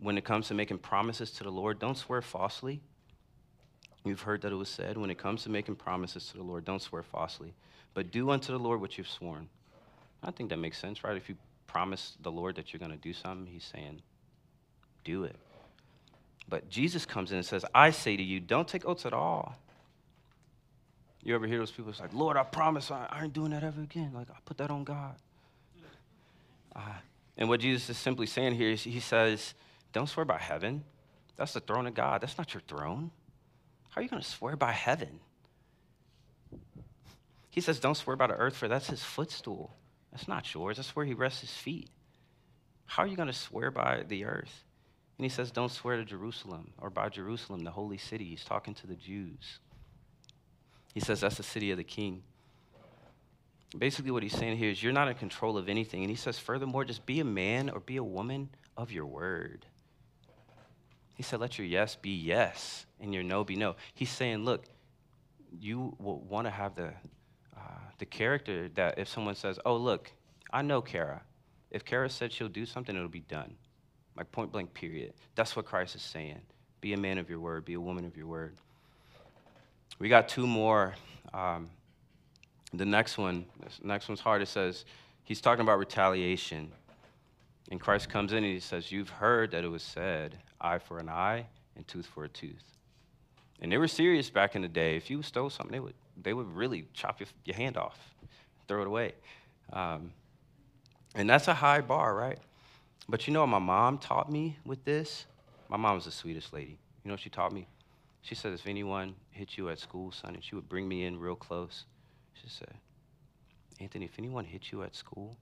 when 0.02 0.18
it 0.18 0.24
comes 0.24 0.48
to 0.48 0.54
making 0.54 0.80
promises 0.80 1.32
to 1.32 1.44
the 1.44 1.50
Lord, 1.50 1.80
don't 1.80 1.98
swear 1.98 2.22
falsely. 2.22 2.82
You've 4.04 4.22
heard 4.22 4.42
that 4.42 4.52
it 4.52 4.56
was 4.56 4.70
said, 4.70 4.98
when 4.98 5.10
it 5.10 5.18
comes 5.18 5.44
to 5.44 5.50
making 5.50 5.76
promises 5.76 6.28
to 6.28 6.38
the 6.38 6.44
Lord, 6.44 6.66
don't 6.66 6.82
swear 6.82 7.02
falsely, 7.02 7.54
but 7.94 8.12
do 8.12 8.30
unto 8.30 8.52
the 8.52 8.60
Lord 8.60 8.82
what 8.82 8.98
you've 8.98 9.10
sworn. 9.10 9.50
I 10.24 10.32
think 10.32 10.50
that 10.50 10.58
makes 10.58 10.78
sense, 10.78 11.04
right? 11.04 11.18
If 11.18 11.28
you 11.30 11.36
promise 11.68 12.16
the 12.22 12.32
Lord 12.32 12.56
that 12.56 12.72
you're 12.72 12.80
going 12.80 12.92
to 12.92 12.98
do 12.98 13.14
something, 13.14 13.52
he's 13.52 13.64
saying, 13.64 14.02
do 15.04 15.24
it. 15.24 15.36
But 16.48 16.70
Jesus 16.70 17.06
comes 17.06 17.32
in 17.32 17.38
and 17.38 17.46
says, 17.46 17.66
I 17.74 17.90
say 17.90 18.16
to 18.16 18.24
you, 18.24 18.40
don't 18.40 18.68
take 18.68 18.86
oaths 18.86 19.06
at 19.06 19.14
all. 19.14 19.58
You 21.24 21.34
ever 21.34 21.48
hear 21.48 21.58
those 21.58 21.72
people 21.72 21.90
It's 21.90 22.00
like, 22.00 22.14
Lord, 22.14 22.38
I 22.38 22.44
promise 22.44 22.92
I, 22.92 23.08
ain't 23.24 23.34
doing 23.34 23.50
that 23.52 23.64
ever 23.64 23.82
again. 23.82 24.12
Like, 24.14 24.30
I 24.30 24.36
put 24.46 24.58
that 24.60 24.70
on 24.70 24.84
God. 24.84 25.16
Uh, 26.76 26.82
and 27.38 27.50
what 27.50 27.62
Jesus 27.62 27.90
is 27.90 27.98
simply 27.98 28.28
saying 28.28 28.54
here 28.54 28.70
is 28.70 28.84
he 28.84 29.00
says, 29.00 29.56
don't 29.96 30.08
swear 30.08 30.26
by 30.26 30.38
heaven. 30.38 30.84
That's 31.38 31.54
the 31.54 31.62
throne 31.62 31.88
of 31.88 31.94
God. 31.94 32.20
That's 32.20 32.38
not 32.38 32.54
your 32.54 32.62
throne. 32.68 33.12
How 33.90 34.02
are 34.02 34.04
you 34.04 34.10
going 34.10 34.22
to 34.22 34.28
swear 34.28 34.58
by 34.58 34.74
heaven? 34.74 35.22
He 37.50 37.62
says, 37.62 37.80
Don't 37.80 37.96
swear 37.96 38.18
by 38.18 38.28
the 38.28 38.34
earth, 38.34 38.58
for 38.58 38.68
that's 38.68 38.90
his 38.90 39.02
footstool. 39.02 39.74
That's 40.12 40.28
not 40.28 40.54
yours. 40.54 40.76
That's 40.76 40.98
where 40.98 41.06
he 41.06 41.14
rests 41.14 41.40
his 41.40 41.54
feet. 41.54 41.90
How 42.86 43.04
are 43.04 43.08
you 43.08 43.16
going 43.16 43.30
to 43.30 43.34
swear 43.34 43.72
by 43.72 44.04
the 44.06 44.26
earth? 44.26 44.66
And 45.18 45.24
he 45.24 45.30
says, 45.30 45.50
Don't 45.50 45.72
swear 45.72 45.96
to 45.96 46.04
Jerusalem 46.04 46.72
or 46.78 46.90
by 46.90 47.08
Jerusalem, 47.08 47.64
the 47.64 47.72
holy 47.72 47.98
city. 47.98 48.26
He's 48.26 48.44
talking 48.44 48.74
to 48.74 48.88
the 48.88 48.96
Jews. 48.96 49.60
He 50.94 51.00
says, 51.00 51.22
That's 51.22 51.38
the 51.38 51.44
city 51.44 51.72
of 51.72 51.78
the 51.78 51.86
king. 51.86 52.22
Basically, 53.78 54.12
what 54.12 54.24
he's 54.24 54.38
saying 54.38 54.58
here 54.58 54.72
is, 54.72 54.84
You're 54.84 54.92
not 54.92 55.08
in 55.08 55.16
control 55.16 55.58
of 55.58 55.70
anything. 55.70 56.02
And 56.02 56.10
he 56.10 56.18
says, 56.18 56.38
Furthermore, 56.38 56.84
just 56.84 57.06
be 57.06 57.22
a 57.22 57.26
man 57.26 57.70
or 57.70 57.80
be 57.80 57.96
a 57.96 58.04
woman 58.04 58.50
of 58.76 58.92
your 58.92 59.06
word. 59.06 59.66
He 61.16 61.24
said, 61.24 61.40
let 61.40 61.58
your 61.58 61.66
yes 61.66 61.96
be 61.96 62.12
yes 62.12 62.86
and 63.00 63.14
your 63.14 63.24
no 63.24 63.44
be 63.44 63.56
no. 63.56 63.76
He's 63.94 64.10
saying, 64.10 64.44
look, 64.44 64.66
you 65.60 65.96
will 66.00 66.20
want 66.20 66.46
to 66.46 66.52
have 66.52 66.76
the, 66.76 66.94
uh, 67.58 67.80
the 67.98 68.06
character 68.06 68.70
that 68.76 69.00
if 69.00 69.08
someone 69.08 69.36
says, 69.36 69.58
oh, 69.66 69.78
look, 69.78 70.12
I 70.52 70.62
know 70.62 70.82
Kara. 70.82 71.22
If 71.72 71.86
Kara 71.86 72.10
said 72.10 72.32
she'll 72.32 72.50
do 72.50 72.66
something, 72.66 72.96
it'll 72.96 73.08
be 73.08 73.22
done. 73.22 73.56
Like 74.18 74.32
point 74.32 74.52
blank, 74.52 74.74
period. 74.74 75.14
That's 75.36 75.56
what 75.56 75.66
Christ 75.66 75.96
is 75.96 76.02
saying. 76.02 76.42
Be 76.82 76.94
a 76.94 76.98
man 76.98 77.18
of 77.18 77.30
your 77.30 77.40
word, 77.40 77.66
be 77.66 77.74
a 77.74 77.82
woman 77.82 78.06
of 78.06 78.16
your 78.16 78.28
word. 78.28 78.56
We 79.98 80.10
got 80.10 80.28
two 80.28 80.46
more. 80.46 80.96
Um, 81.34 81.70
the 82.74 82.86
next 82.86 83.18
one, 83.18 83.46
next 83.82 84.10
one's 84.10 84.20
hard. 84.20 84.42
It 84.42 84.48
says, 84.48 84.86
he's 85.24 85.40
talking 85.40 85.62
about 85.62 85.80
retaliation. 85.80 86.72
And 87.72 87.80
Christ 87.80 88.10
comes 88.10 88.32
in 88.32 88.44
and 88.44 88.54
he 88.54 88.60
says, 88.60 88.92
You've 88.92 89.10
heard 89.10 89.52
that 89.52 89.64
it 89.64 89.68
was 89.70 89.82
said, 89.82 90.38
eye 90.66 90.80
for 90.80 91.00
an 91.00 91.10
eye 91.10 91.46
and 91.76 91.88
tooth 91.88 92.06
for 92.06 92.24
a 92.24 92.30
tooth. 92.30 92.64
And 93.62 93.72
they 93.72 93.78
were 93.78 93.88
serious 93.88 94.30
back 94.30 94.56
in 94.56 94.62
the 94.62 94.68
day. 94.68 94.98
If 94.98 95.10
you 95.10 95.22
stole 95.22 95.50
something, 95.50 95.72
they 95.72 95.80
would, 95.80 95.94
they 96.22 96.34
would 96.34 96.54
really 96.56 96.88
chop 96.94 97.20
your, 97.20 97.28
your 97.46 97.56
hand 97.56 97.78
off, 97.78 97.98
throw 98.68 98.82
it 98.82 98.88
away. 98.88 99.14
Um, 99.72 100.12
and 101.14 101.30
that's 101.30 101.48
a 101.48 101.54
high 101.54 101.82
bar, 101.82 102.14
right? 102.14 102.40
But 103.08 103.28
you 103.28 103.34
know 103.34 103.42
what 103.42 103.48
my 103.48 103.60
mom 103.60 103.98
taught 103.98 104.32
me 104.32 104.58
with 104.66 104.84
this? 104.84 105.26
My 105.70 105.78
mom 105.78 105.96
was 105.96 106.06
the 106.06 106.12
sweetest 106.12 106.54
lady. 106.54 106.78
You 107.04 107.10
know 107.10 107.14
what 107.14 107.22
she 107.22 107.30
taught 107.30 107.54
me? 107.54 107.68
She 108.22 108.36
said, 108.36 108.54
if 108.54 108.68
anyone 108.68 109.16
hit 109.32 109.58
you 109.58 109.70
at 109.70 109.80
school, 109.80 110.12
son, 110.12 110.34
and 110.34 110.44
she 110.44 110.56
would 110.56 110.68
bring 110.68 110.88
me 110.88 111.06
in 111.06 111.20
real 111.20 111.36
close, 111.36 111.86
she 112.34 112.50
said, 112.50 112.74
Anthony, 113.80 114.06
if 114.06 114.18
anyone 114.18 114.46
hit 114.46 114.72
you 114.72 114.82
at 114.84 114.96
school, 114.96 115.38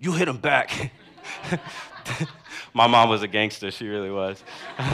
you 0.00 0.12
hit 0.12 0.24
them 0.24 0.38
back. 0.38 0.92
my 2.74 2.86
mom 2.86 3.08
was 3.08 3.22
a 3.22 3.28
gangster. 3.28 3.70
She 3.70 3.86
really 3.86 4.10
was. 4.10 4.42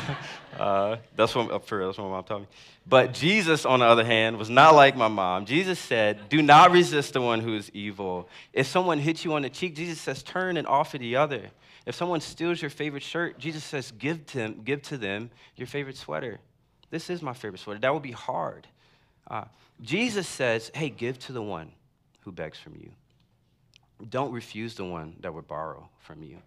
uh, 0.59 0.97
that's 1.15 1.35
what, 1.35 1.67
for 1.67 1.87
that's 1.87 1.99
what 1.99 2.05
my 2.05 2.11
mom 2.11 2.25
taught 2.25 2.41
me. 2.41 2.47
But 2.89 3.15
Jesus, 3.15 3.65
on 3.65 3.81
the 3.81 3.87
other 3.87 4.05
hand, 4.05 4.37
was 4.37 4.51
not 4.51 4.75
like 4.75 4.97
my 4.97 5.09
mom. 5.09 5.45
Jesus 5.47 5.79
said, 5.79 6.29
Do 6.29 6.43
not 6.43 6.71
resist 6.71 7.15
the 7.15 7.21
one 7.21 7.41
who 7.41 7.55
is 7.55 7.71
evil. 7.73 8.29
If 8.53 8.67
someone 8.67 8.99
hits 8.99 9.25
you 9.25 9.35
on 9.35 9.43
the 9.43 9.51
cheek, 9.51 9.75
Jesus 9.75 10.01
says, 10.01 10.23
Turn 10.23 10.57
and 10.57 10.67
offer 10.67 10.99
the 10.99 11.17
other. 11.17 11.51
If 11.85 11.95
someone 11.95 12.21
steals 12.21 12.61
your 12.61 12.71
favorite 12.71 13.03
shirt, 13.03 13.39
Jesus 13.39 13.65
says, 13.65 13.93
Give 13.93 14.25
to, 14.27 14.39
them, 14.39 14.63
give 14.65 14.83
to 14.83 14.99
them 14.99 15.31
your 15.57 15.67
favorite 15.67 15.97
sweater. 15.97 16.41
This 16.91 17.11
is 17.11 17.23
my 17.23 17.33
favorite 17.33 17.61
sweater. 17.61 17.81
That 17.81 17.93
would 17.93 18.03
be 18.03 18.13
hard. 18.13 18.67
Uh, 19.29 19.45
Jesus 19.83 20.29
says, 20.29 20.71
Hey, 20.75 20.91
give 20.91 21.19
to 21.21 21.33
the 21.33 21.43
one 21.43 21.73
who 22.21 22.33
begs 22.33 22.59
from 22.59 22.75
you. 22.77 22.91
Don't 24.09 24.33
refuse 24.33 24.75
the 24.75 24.85
one 24.85 25.17
that 25.21 25.33
would 25.33 25.47
borrow 25.47 25.89
from 26.01 26.23
you. 26.23 26.39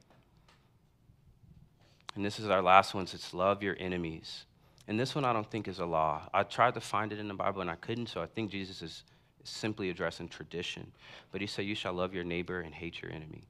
And 2.15 2.25
this 2.25 2.39
is 2.39 2.49
our 2.49 2.61
last 2.61 2.93
one. 2.93 3.03
It's 3.03 3.33
love 3.33 3.63
your 3.63 3.75
enemies. 3.79 4.45
And 4.87 4.99
this 4.99 5.13
one 5.13 5.25
I 5.25 5.33
don't 5.33 5.49
think 5.49 5.67
is 5.67 5.79
a 5.79 5.85
law. 5.85 6.27
I 6.33 6.43
tried 6.43 6.73
to 6.73 6.81
find 6.81 7.13
it 7.13 7.19
in 7.19 7.27
the 7.27 7.33
Bible 7.33 7.61
and 7.61 7.69
I 7.69 7.75
couldn't, 7.75 8.07
so 8.07 8.21
I 8.21 8.25
think 8.25 8.51
Jesus 8.51 8.81
is 8.81 9.03
simply 9.43 9.89
addressing 9.89 10.27
tradition. 10.27 10.91
But 11.31 11.41
he 11.41 11.47
said, 11.47 11.65
You 11.65 11.75
shall 11.75 11.93
love 11.93 12.13
your 12.13 12.23
neighbor 12.23 12.61
and 12.61 12.73
hate 12.73 13.01
your 13.01 13.11
enemy. 13.11 13.47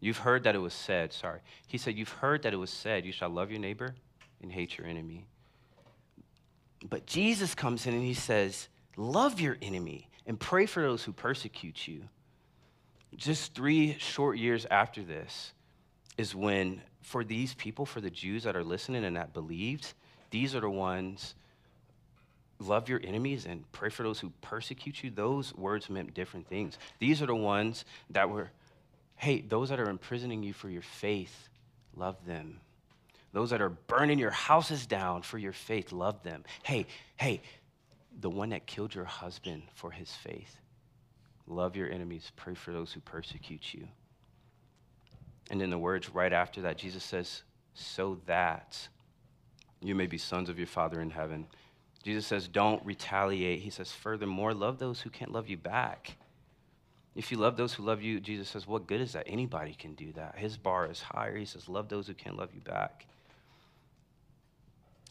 You've 0.00 0.18
heard 0.18 0.44
that 0.44 0.54
it 0.54 0.58
was 0.60 0.72
said, 0.72 1.12
sorry. 1.12 1.40
He 1.66 1.76
said, 1.76 1.96
You've 1.96 2.08
heard 2.08 2.42
that 2.42 2.54
it 2.54 2.56
was 2.56 2.70
said, 2.70 3.04
You 3.04 3.12
shall 3.12 3.28
love 3.28 3.50
your 3.50 3.60
neighbor 3.60 3.94
and 4.42 4.50
hate 4.50 4.78
your 4.78 4.86
enemy. 4.86 5.26
But 6.88 7.06
Jesus 7.06 7.54
comes 7.54 7.86
in 7.86 7.94
and 7.94 8.02
he 8.02 8.14
says, 8.14 8.68
Love 8.96 9.40
your 9.40 9.58
enemy 9.60 10.08
and 10.26 10.40
pray 10.40 10.66
for 10.66 10.82
those 10.82 11.04
who 11.04 11.12
persecute 11.12 11.86
you. 11.86 12.04
Just 13.16 13.54
three 13.54 13.96
short 13.98 14.38
years 14.38 14.66
after 14.70 15.02
this 15.02 15.52
is 16.16 16.34
when, 16.34 16.82
for 17.02 17.24
these 17.24 17.54
people, 17.54 17.86
for 17.86 18.00
the 18.00 18.10
Jews 18.10 18.44
that 18.44 18.56
are 18.56 18.64
listening 18.64 19.04
and 19.04 19.16
that 19.16 19.32
believed, 19.32 19.92
these 20.30 20.54
are 20.54 20.60
the 20.60 20.70
ones 20.70 21.34
love 22.60 22.88
your 22.88 23.00
enemies 23.02 23.46
and 23.46 23.70
pray 23.72 23.88
for 23.88 24.02
those 24.02 24.20
who 24.20 24.30
persecute 24.42 25.02
you. 25.02 25.10
Those 25.10 25.54
words 25.54 25.90
meant 25.90 26.14
different 26.14 26.46
things. 26.46 26.78
These 26.98 27.22
are 27.22 27.26
the 27.26 27.34
ones 27.34 27.84
that 28.10 28.28
were, 28.28 28.50
hey, 29.16 29.40
those 29.40 29.70
that 29.70 29.80
are 29.80 29.88
imprisoning 29.88 30.42
you 30.42 30.52
for 30.52 30.68
your 30.68 30.82
faith, 30.82 31.48
love 31.96 32.16
them. 32.26 32.60
Those 33.32 33.50
that 33.50 33.62
are 33.62 33.70
burning 33.70 34.18
your 34.18 34.30
houses 34.30 34.86
down 34.86 35.22
for 35.22 35.38
your 35.38 35.52
faith, 35.52 35.92
love 35.92 36.22
them. 36.22 36.44
Hey, 36.62 36.86
hey, 37.16 37.42
the 38.20 38.30
one 38.30 38.50
that 38.50 38.66
killed 38.66 38.94
your 38.94 39.04
husband 39.04 39.62
for 39.74 39.90
his 39.90 40.10
faith, 40.10 40.60
love 41.50 41.76
your 41.76 41.90
enemies, 41.90 42.32
pray 42.36 42.54
for 42.54 42.72
those 42.72 42.92
who 42.92 43.00
persecute 43.00 43.74
you. 43.74 43.88
And 45.50 45.60
in 45.60 45.70
the 45.70 45.78
words 45.78 46.08
right 46.14 46.32
after 46.32 46.62
that, 46.62 46.78
Jesus 46.78 47.02
says, 47.02 47.42
so 47.74 48.20
that 48.26 48.88
you 49.82 49.94
may 49.94 50.06
be 50.06 50.18
sons 50.18 50.48
of 50.48 50.58
your 50.58 50.66
Father 50.66 51.00
in 51.00 51.10
heaven. 51.10 51.46
Jesus 52.04 52.26
says, 52.26 52.48
don't 52.48 52.84
retaliate. 52.84 53.60
He 53.60 53.70
says, 53.70 53.92
furthermore, 53.92 54.54
love 54.54 54.78
those 54.78 55.00
who 55.00 55.10
can't 55.10 55.32
love 55.32 55.48
you 55.48 55.56
back. 55.56 56.16
If 57.16 57.32
you 57.32 57.38
love 57.38 57.56
those 57.56 57.74
who 57.74 57.82
love 57.82 58.00
you, 58.00 58.20
Jesus 58.20 58.48
says, 58.48 58.66
what 58.66 58.86
good 58.86 59.00
is 59.00 59.12
that? 59.12 59.24
Anybody 59.26 59.74
can 59.74 59.94
do 59.94 60.12
that. 60.12 60.36
His 60.38 60.56
bar 60.56 60.88
is 60.88 61.00
higher. 61.00 61.36
He 61.36 61.44
says, 61.44 61.68
love 61.68 61.88
those 61.88 62.06
who 62.06 62.14
can't 62.14 62.36
love 62.36 62.50
you 62.54 62.60
back. 62.60 63.06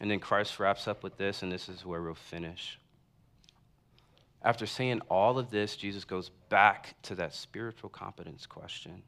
And 0.00 0.10
then 0.10 0.18
Christ 0.18 0.58
wraps 0.58 0.88
up 0.88 1.02
with 1.02 1.18
this, 1.18 1.42
and 1.42 1.52
this 1.52 1.68
is 1.68 1.84
where 1.84 2.00
we'll 2.00 2.14
finish. 2.14 2.78
After 4.42 4.66
saying 4.66 5.00
all 5.10 5.38
of 5.38 5.50
this, 5.50 5.76
Jesus 5.76 6.04
goes 6.04 6.30
back 6.48 6.94
to 7.02 7.14
that 7.16 7.34
spiritual 7.34 7.90
competence 7.90 8.46
question. 8.46 9.02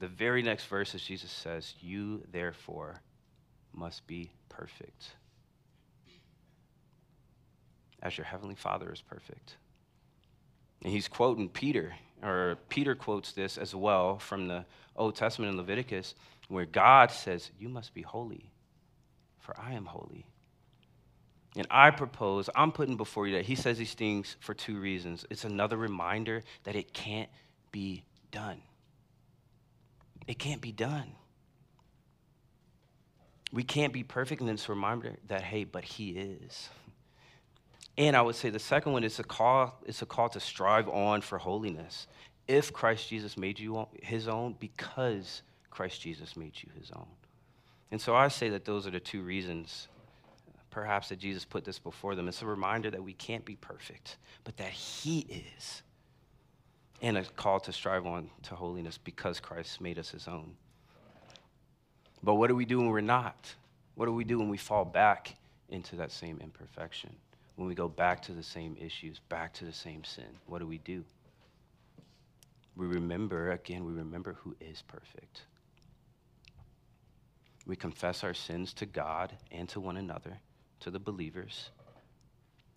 The 0.00 0.08
very 0.08 0.42
next 0.42 0.66
verse 0.66 0.94
is 0.94 1.02
Jesus 1.02 1.30
says, 1.30 1.74
You 1.80 2.22
therefore 2.32 3.00
must 3.72 4.06
be 4.06 4.30
perfect, 4.48 5.12
as 8.02 8.18
your 8.18 8.24
heavenly 8.24 8.56
Father 8.56 8.92
is 8.92 9.00
perfect. 9.00 9.56
And 10.82 10.92
he's 10.92 11.08
quoting 11.08 11.48
Peter, 11.48 11.94
or 12.22 12.58
Peter 12.68 12.94
quotes 12.94 13.32
this 13.32 13.56
as 13.56 13.74
well 13.74 14.18
from 14.18 14.48
the 14.48 14.64
Old 14.96 15.14
Testament 15.14 15.52
in 15.52 15.56
Leviticus, 15.56 16.14
where 16.48 16.66
God 16.66 17.10
says, 17.10 17.50
You 17.58 17.68
must 17.68 17.94
be 17.94 18.02
holy 18.02 18.50
for 19.46 19.58
I 19.58 19.74
am 19.74 19.86
holy. 19.86 20.26
And 21.56 21.66
I 21.70 21.90
propose, 21.90 22.50
I'm 22.54 22.70
putting 22.70 22.96
before 22.96 23.26
you 23.26 23.36
that 23.36 23.46
he 23.46 23.54
says 23.54 23.78
these 23.78 23.94
things 23.94 24.36
for 24.40 24.52
two 24.52 24.78
reasons. 24.78 25.24
It's 25.30 25.44
another 25.44 25.78
reminder 25.78 26.44
that 26.64 26.76
it 26.76 26.92
can't 26.92 27.30
be 27.72 28.02
done. 28.30 28.60
It 30.26 30.38
can't 30.38 30.60
be 30.60 30.72
done. 30.72 31.12
We 33.52 33.62
can't 33.62 33.92
be 33.92 34.02
perfect, 34.02 34.42
and 34.42 34.50
it's 34.50 34.68
a 34.68 34.72
reminder 34.72 35.16
that, 35.28 35.42
hey, 35.42 35.64
but 35.64 35.84
he 35.84 36.10
is. 36.10 36.68
And 37.96 38.14
I 38.14 38.20
would 38.20 38.34
say 38.34 38.50
the 38.50 38.58
second 38.58 38.92
one 38.92 39.04
is 39.04 39.18
a 39.18 39.24
call, 39.24 39.80
it's 39.86 40.02
a 40.02 40.06
call 40.06 40.28
to 40.30 40.40
strive 40.40 40.88
on 40.88 41.22
for 41.22 41.38
holiness. 41.38 42.06
If 42.46 42.72
Christ 42.72 43.08
Jesus 43.08 43.38
made 43.38 43.58
you 43.58 43.86
his 44.02 44.28
own, 44.28 44.56
because 44.60 45.42
Christ 45.70 46.00
Jesus 46.02 46.36
made 46.36 46.52
you 46.56 46.68
his 46.78 46.90
own. 46.90 47.06
And 47.90 48.00
so 48.00 48.14
I 48.14 48.28
say 48.28 48.50
that 48.50 48.64
those 48.64 48.86
are 48.86 48.90
the 48.90 49.00
two 49.00 49.22
reasons, 49.22 49.88
perhaps, 50.76 51.08
that 51.08 51.18
Jesus 51.18 51.42
put 51.42 51.64
this 51.64 51.78
before 51.78 52.14
them. 52.14 52.28
It's 52.28 52.42
a 52.42 52.46
reminder 52.46 52.90
that 52.90 53.02
we 53.02 53.14
can't 53.14 53.46
be 53.46 53.56
perfect, 53.56 54.18
but 54.44 54.58
that 54.58 54.68
He 54.68 55.20
is. 55.56 55.80
And 57.00 57.16
a 57.16 57.24
call 57.24 57.60
to 57.60 57.72
strive 57.72 58.04
on 58.04 58.28
to 58.42 58.54
holiness 58.54 58.98
because 58.98 59.40
Christ 59.40 59.80
made 59.80 59.98
us 59.98 60.10
His 60.10 60.28
own. 60.28 60.54
But 62.22 62.34
what 62.34 62.48
do 62.48 62.54
we 62.54 62.66
do 62.66 62.76
when 62.76 62.90
we're 62.90 63.00
not? 63.00 63.54
What 63.94 64.04
do 64.04 64.12
we 64.12 64.22
do 64.22 64.38
when 64.38 64.50
we 64.50 64.58
fall 64.58 64.84
back 64.84 65.36
into 65.70 65.96
that 65.96 66.12
same 66.12 66.38
imperfection? 66.42 67.16
When 67.54 67.66
we 67.66 67.74
go 67.74 67.88
back 67.88 68.20
to 68.24 68.32
the 68.32 68.42
same 68.42 68.76
issues, 68.78 69.18
back 69.30 69.54
to 69.54 69.64
the 69.64 69.72
same 69.72 70.04
sin? 70.04 70.28
What 70.44 70.58
do 70.58 70.66
we 70.66 70.76
do? 70.76 71.02
We 72.76 72.84
remember, 72.84 73.52
again, 73.52 73.86
we 73.86 73.94
remember 73.94 74.36
who 74.42 74.54
is 74.60 74.82
perfect. 74.86 75.40
We 77.64 77.76
confess 77.76 78.22
our 78.22 78.34
sins 78.34 78.74
to 78.74 78.84
God 78.84 79.32
and 79.50 79.66
to 79.70 79.80
one 79.80 79.96
another, 79.96 80.38
to 80.80 80.90
the 80.90 80.98
believers. 80.98 81.70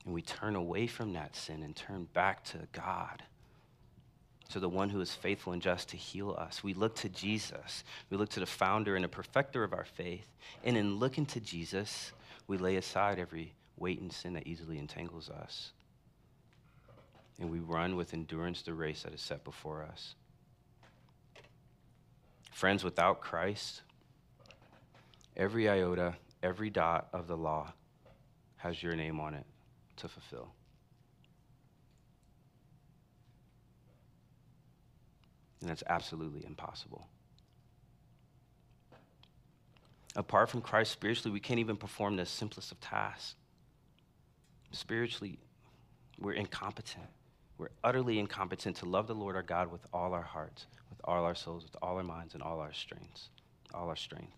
And 0.06 0.14
we 0.14 0.22
turn 0.22 0.56
away 0.56 0.88
from 0.88 1.14
that 1.14 1.36
sin 1.36 1.64
and 1.64 1.76
turn 1.76 2.08
back 2.14 2.44
to 2.46 2.60
God, 2.72 3.24
to 4.50 4.60
the 4.60 4.70
one 4.70 4.90
who 4.90 5.02
is 5.02 5.14
faithful 5.14 5.54
and 5.54 5.62
just 5.62 5.90
to 5.90 5.98
heal 5.98 6.36
us. 6.40 6.64
We 6.64 6.74
look 6.74 6.96
to 6.98 7.10
Jesus. 7.10 7.84
We 8.10 8.18
look 8.18 8.30
to 8.30 8.40
the 8.40 8.46
founder 8.46 8.96
and 8.96 9.04
the 9.04 9.10
perfecter 9.10 9.64
of 9.64 9.74
our 9.74 9.86
faith. 9.86 10.28
And 10.64 10.78
in 10.78 10.96
looking 10.96 11.26
to 11.28 11.40
Jesus, 11.40 12.12
we 12.48 12.58
lay 12.58 12.78
aside 12.78 13.20
every 13.20 13.54
weight 13.78 14.02
and 14.02 14.12
sin 14.12 14.34
that 14.34 14.48
easily 14.48 14.80
entangles 14.80 15.30
us. 15.30 15.72
And 17.40 17.52
we 17.52 17.60
run 17.60 17.96
with 17.96 18.14
endurance 18.14 18.62
the 18.62 18.74
race 18.74 19.04
that 19.04 19.14
is 19.14 19.22
set 19.22 19.44
before 19.44 19.84
us. 19.84 20.16
Friends, 22.52 22.84
without 22.84 23.22
Christ, 23.22 23.82
Every 25.40 25.70
iota, 25.70 26.16
every 26.44 26.70
dot 26.70 27.08
of 27.14 27.28
the 27.28 27.38
law 27.38 27.72
has 28.60 28.84
your 28.84 28.96
name 28.96 29.20
on 29.20 29.34
it 29.34 29.46
to 29.98 30.08
fulfill. 30.08 30.54
And 35.62 35.70
that's 35.70 35.84
absolutely 35.88 36.46
impossible. 36.46 37.08
Apart 40.16 40.50
from 40.50 40.62
Christ 40.62 40.92
spiritually, 40.92 41.34
we 41.34 41.40
can't 41.40 41.60
even 41.60 41.78
perform 41.78 42.16
the 42.16 42.26
simplest 42.26 42.72
of 42.72 42.80
tasks. 42.82 43.36
Spiritually, 44.72 45.40
we're 46.20 46.34
incompetent. 46.34 47.06
We're 47.58 47.70
utterly 47.84 48.20
incompetent 48.20 48.78
to 48.78 48.86
love 48.86 49.08
the 49.08 49.16
Lord 49.16 49.36
our 49.36 49.44
God 49.44 49.72
with 49.72 49.86
all 49.94 50.14
our 50.14 50.22
hearts, 50.22 50.66
with 50.90 51.00
all 51.04 51.24
our 51.24 51.36
souls, 51.36 51.64
with 51.64 51.76
all 51.82 51.98
our 51.98 52.04
minds, 52.04 52.34
and 52.34 52.44
all 52.44 52.60
our 52.60 52.74
strengths, 52.74 53.30
all 53.74 53.88
our 53.88 53.96
strength. 53.96 54.34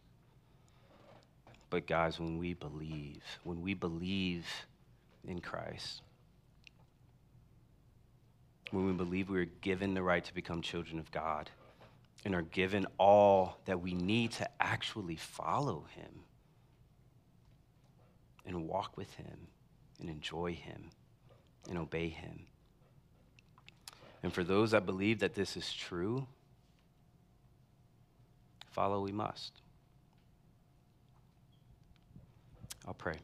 But, 1.72 1.88
guys, 1.88 2.20
when 2.20 2.38
we 2.38 2.54
believe, 2.54 3.24
when 3.46 3.62
we 3.62 3.74
believe 3.74 4.46
in 5.26 5.40
Christ, 5.40 6.02
when 8.72 8.86
we 8.86 8.92
believe 8.92 9.30
we 9.30 9.40
are 9.40 9.46
given 9.46 9.94
the 9.94 10.04
right 10.04 10.24
to 10.24 10.34
become 10.34 10.62
children 10.62 11.00
of 11.00 11.10
God 11.12 11.50
and 12.26 12.36
are 12.36 12.42
given 12.42 12.86
all 13.00 13.58
that 13.66 13.80
we 13.80 13.94
need 13.94 14.34
to 14.34 14.50
actually 14.60 15.16
follow 15.16 15.86
Him 15.96 16.12
and 18.46 18.68
walk 18.68 18.98
with 18.98 19.14
Him 19.14 19.48
and 20.02 20.10
enjoy 20.10 20.54
Him 20.54 20.90
and 21.70 21.78
obey 21.78 22.10
Him. 22.10 22.48
And 24.24 24.34
for 24.34 24.44
those 24.44 24.72
that 24.72 24.86
believe 24.86 25.20
that 25.20 25.36
this 25.36 25.56
is 25.56 25.72
true, 25.72 26.28
follow 28.72 29.02
we 29.02 29.14
must. 29.14 29.62
I'll 32.88 32.94
pray. 32.94 33.16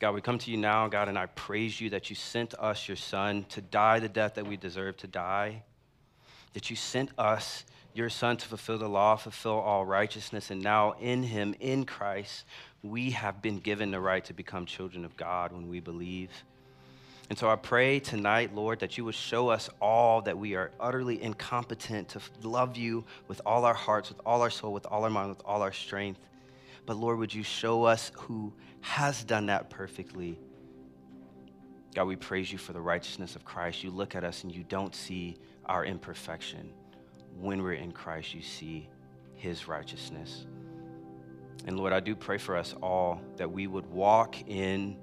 God, 0.00 0.14
we 0.14 0.20
come 0.20 0.38
to 0.38 0.50
you 0.50 0.56
now, 0.56 0.88
God, 0.88 1.08
and 1.08 1.16
I 1.16 1.26
praise 1.26 1.80
you 1.80 1.90
that 1.90 2.10
you 2.10 2.16
sent 2.16 2.52
us 2.54 2.88
your 2.88 2.96
Son 2.96 3.46
to 3.50 3.62
die 3.62 4.00
the 4.00 4.08
death 4.08 4.34
that 4.34 4.46
we 4.46 4.56
deserve 4.56 4.96
to 4.98 5.06
die, 5.06 5.62
that 6.52 6.68
you 6.68 6.76
sent 6.76 7.10
us 7.16 7.64
your 7.94 8.10
Son 8.10 8.36
to 8.36 8.46
fulfill 8.46 8.76
the 8.76 8.88
law, 8.88 9.16
fulfill 9.16 9.60
all 9.60 9.86
righteousness, 9.86 10.50
and 10.50 10.60
now 10.60 10.92
in 11.00 11.22
him, 11.22 11.54
in 11.60 11.86
Christ, 11.86 12.44
we 12.82 13.12
have 13.12 13.40
been 13.40 13.60
given 13.60 13.92
the 13.92 14.00
right 14.00 14.24
to 14.24 14.34
become 14.34 14.66
children 14.66 15.04
of 15.04 15.16
God 15.16 15.52
when 15.52 15.68
we 15.68 15.80
believe. 15.80 16.30
And 17.30 17.38
so 17.38 17.48
I 17.48 17.56
pray 17.56 18.00
tonight, 18.00 18.54
Lord, 18.54 18.80
that 18.80 18.98
you 18.98 19.04
would 19.06 19.14
show 19.14 19.48
us 19.48 19.70
all 19.80 20.20
that 20.22 20.36
we 20.36 20.54
are 20.56 20.70
utterly 20.78 21.22
incompetent 21.22 22.10
to 22.10 22.20
love 22.42 22.76
you 22.76 23.04
with 23.28 23.40
all 23.46 23.64
our 23.64 23.74
hearts, 23.74 24.10
with 24.10 24.20
all 24.26 24.42
our 24.42 24.50
soul, 24.50 24.72
with 24.74 24.86
all 24.86 25.04
our 25.04 25.10
mind, 25.10 25.30
with 25.30 25.40
all 25.44 25.62
our 25.62 25.72
strength. 25.72 26.20
But 26.84 26.96
Lord, 26.98 27.18
would 27.18 27.32
you 27.32 27.42
show 27.42 27.84
us 27.84 28.12
who 28.14 28.52
has 28.82 29.24
done 29.24 29.46
that 29.46 29.70
perfectly? 29.70 30.38
God, 31.94 32.04
we 32.04 32.16
praise 32.16 32.52
you 32.52 32.58
for 32.58 32.74
the 32.74 32.80
righteousness 32.80 33.36
of 33.36 33.44
Christ. 33.44 33.82
You 33.82 33.90
look 33.90 34.14
at 34.14 34.24
us 34.24 34.44
and 34.44 34.54
you 34.54 34.64
don't 34.64 34.94
see 34.94 35.38
our 35.64 35.84
imperfection. 35.84 36.72
When 37.40 37.62
we're 37.62 37.72
in 37.72 37.92
Christ, 37.92 38.34
you 38.34 38.42
see 38.42 38.88
his 39.34 39.66
righteousness. 39.66 40.44
And 41.66 41.78
Lord, 41.78 41.94
I 41.94 42.00
do 42.00 42.14
pray 42.14 42.36
for 42.36 42.56
us 42.56 42.74
all 42.82 43.20
that 43.36 43.50
we 43.50 43.66
would 43.66 43.86
walk 43.86 44.36
in 44.46 44.98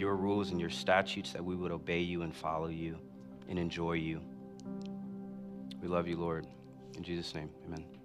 your 0.00 0.16
rules 0.16 0.50
and 0.50 0.60
your 0.60 0.70
statutes, 0.70 1.32
that 1.32 1.44
we 1.44 1.54
would 1.54 1.70
obey 1.70 2.00
you 2.00 2.22
and 2.22 2.34
follow 2.34 2.68
you 2.68 2.98
and 3.48 3.58
enjoy 3.58 3.92
you. 3.92 4.20
We 5.80 5.88
love 5.88 6.08
you, 6.08 6.16
Lord. 6.16 6.46
In 6.96 7.02
Jesus' 7.02 7.34
name, 7.34 7.50
amen. 7.66 7.99